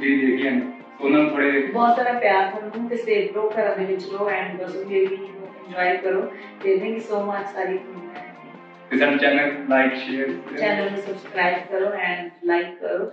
भी 0.00 0.10
देखी 0.18 0.42
है 0.42 0.52
ना 0.54 0.64
तो 0.98 1.08
ਹਨ 1.08 1.24
थोड़े 1.30 1.46
बहुत 1.72 1.96
सारा 1.96 2.12
प्यार 2.18 2.50
ਸਾਰਾ 2.50 2.68
ਪਿਆਰ 2.68 2.88
तो 2.90 2.96
स्टेज 2.96 3.04
ਸੇਵ 3.04 3.32
ਕਰੋ 3.32 3.48
ਘਰਾਂ 3.50 3.74
ਦੇ 3.76 3.84
ਵਿੱਚ 3.84 4.04
एंड 4.30 4.58
बस 4.58 4.58
ਗੋਸਿਪ 4.58 4.84
भी 4.88 5.00
एंजॉय 5.64 5.96
करो 5.98 6.20
थैंक 6.62 6.84
यू 6.88 7.00
सो 7.06 7.22
मच 7.26 7.46
सारी 7.54 7.78
ਸਾਰੀ 7.78 7.78
किसान 8.90 9.18
चैनल 9.18 9.48
लाइक 9.70 9.96
शेयर 10.00 10.34
चैनल 10.52 10.90
को 10.90 11.00
सब्सक्राइब 11.02 11.62
करो. 11.70 11.92
एंड 12.00 12.50
लाइक 12.50 12.78
करो 12.80 13.04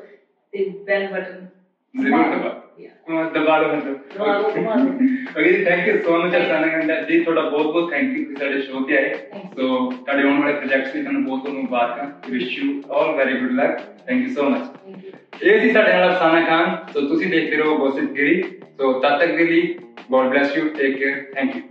बेल 0.85 1.07
बटन 1.07 1.47
ज़रूर 1.93 2.35
दबाओ 2.35 2.60
ਜ਼ਰੂਰ 2.70 2.94
ਦਬਾ 3.06 3.12
ਹਾਂ 3.12 3.30
ਦਬਾ 3.30 3.58
ਲਓ 3.58 3.76
ਮਤਲਬ 3.76 3.98
ਦਬਾ 4.14 4.38
ਲਓ, 4.38 4.50
ਦਬਾ 4.50 4.74
ਲਓ। 4.74 5.40
ਅਗੇ 5.40 5.64
ਥੈਂਕ 5.64 5.88
ਯੂ 5.88 5.98
ਸੋ 6.02 6.16
ਮਚ 6.16 6.36
ਅਸਾਨਾ 6.36 6.66
ਗੰਡਾ 6.66 7.00
ਜੀ 7.00 7.20
ਤੁਹਾਡਾ 7.20 7.42
ਬਹੁਤ 7.42 7.66
ਬਹੁਤ 7.66 7.90
ਥੈਂਕ 7.90 8.16
ਯੂ 8.18 8.24
ਕਿ 8.24 8.34
ਸਾਡੇ 8.34 8.60
ਸ਼ੋਅ 8.60 8.86
ਤੇ 8.88 8.96
ਆਏ 8.96 9.08
Thank 9.08 9.44
you. 9.44 9.50
ਸੋ 9.56 9.90
ਤੁਹਾਡੇ 9.90 10.22
ਆਉਣ 10.22 10.40
ਵਾਲੇ 10.40 10.52
ਪ੍ਰੋਜੈਕਟਸ 10.52 10.94
ਲਈ 10.94 11.02
ਤੁਹਾਨੂੰ 11.02 11.24
ਬਹੁਤ 11.24 11.40
ਬਹੁਤ 11.40 11.54
ਮੁਬਾਰਕਾਂ 11.54 12.30
wish 12.30 12.58
you 12.58 12.82
all 12.90 13.14
very 13.16 13.38
good 13.40 13.52
luck 13.52 13.78
thank 14.06 14.28
you 14.28 14.34
so 14.34 14.42
much 14.42 14.60
thank 14.84 15.04
you 15.04 15.12
ਇਹ 15.42 15.60
ਸੀ 15.60 15.70
ਸਾਡੇ 15.70 15.92
ਨਾਲ 15.92 16.10
ਅਫਸਾਨਾ 16.10 16.40
ਖਾਨ 16.40 16.76
ਸੋ 16.92 17.00
ਤੁਸੀਂ 17.00 17.26
ਦੇਖਦੇ 17.30 17.56
ਰਹੋ 17.56 17.76
ਗੋਸਿਪ 17.76 18.12
ਗਿਰੀ 18.12 18.42
ਸੋ 18.78 18.92
ਤਦ 18.92 19.18
ਤੱਕ 19.18 19.36
ਦੇ 19.36 19.44
ਲਈ 19.44 19.74
God 20.10 20.26
bless 20.26 20.56
you 20.56 20.68
take 20.68 20.96
care 20.98 21.22
thank 21.34 21.56
you 21.56 21.62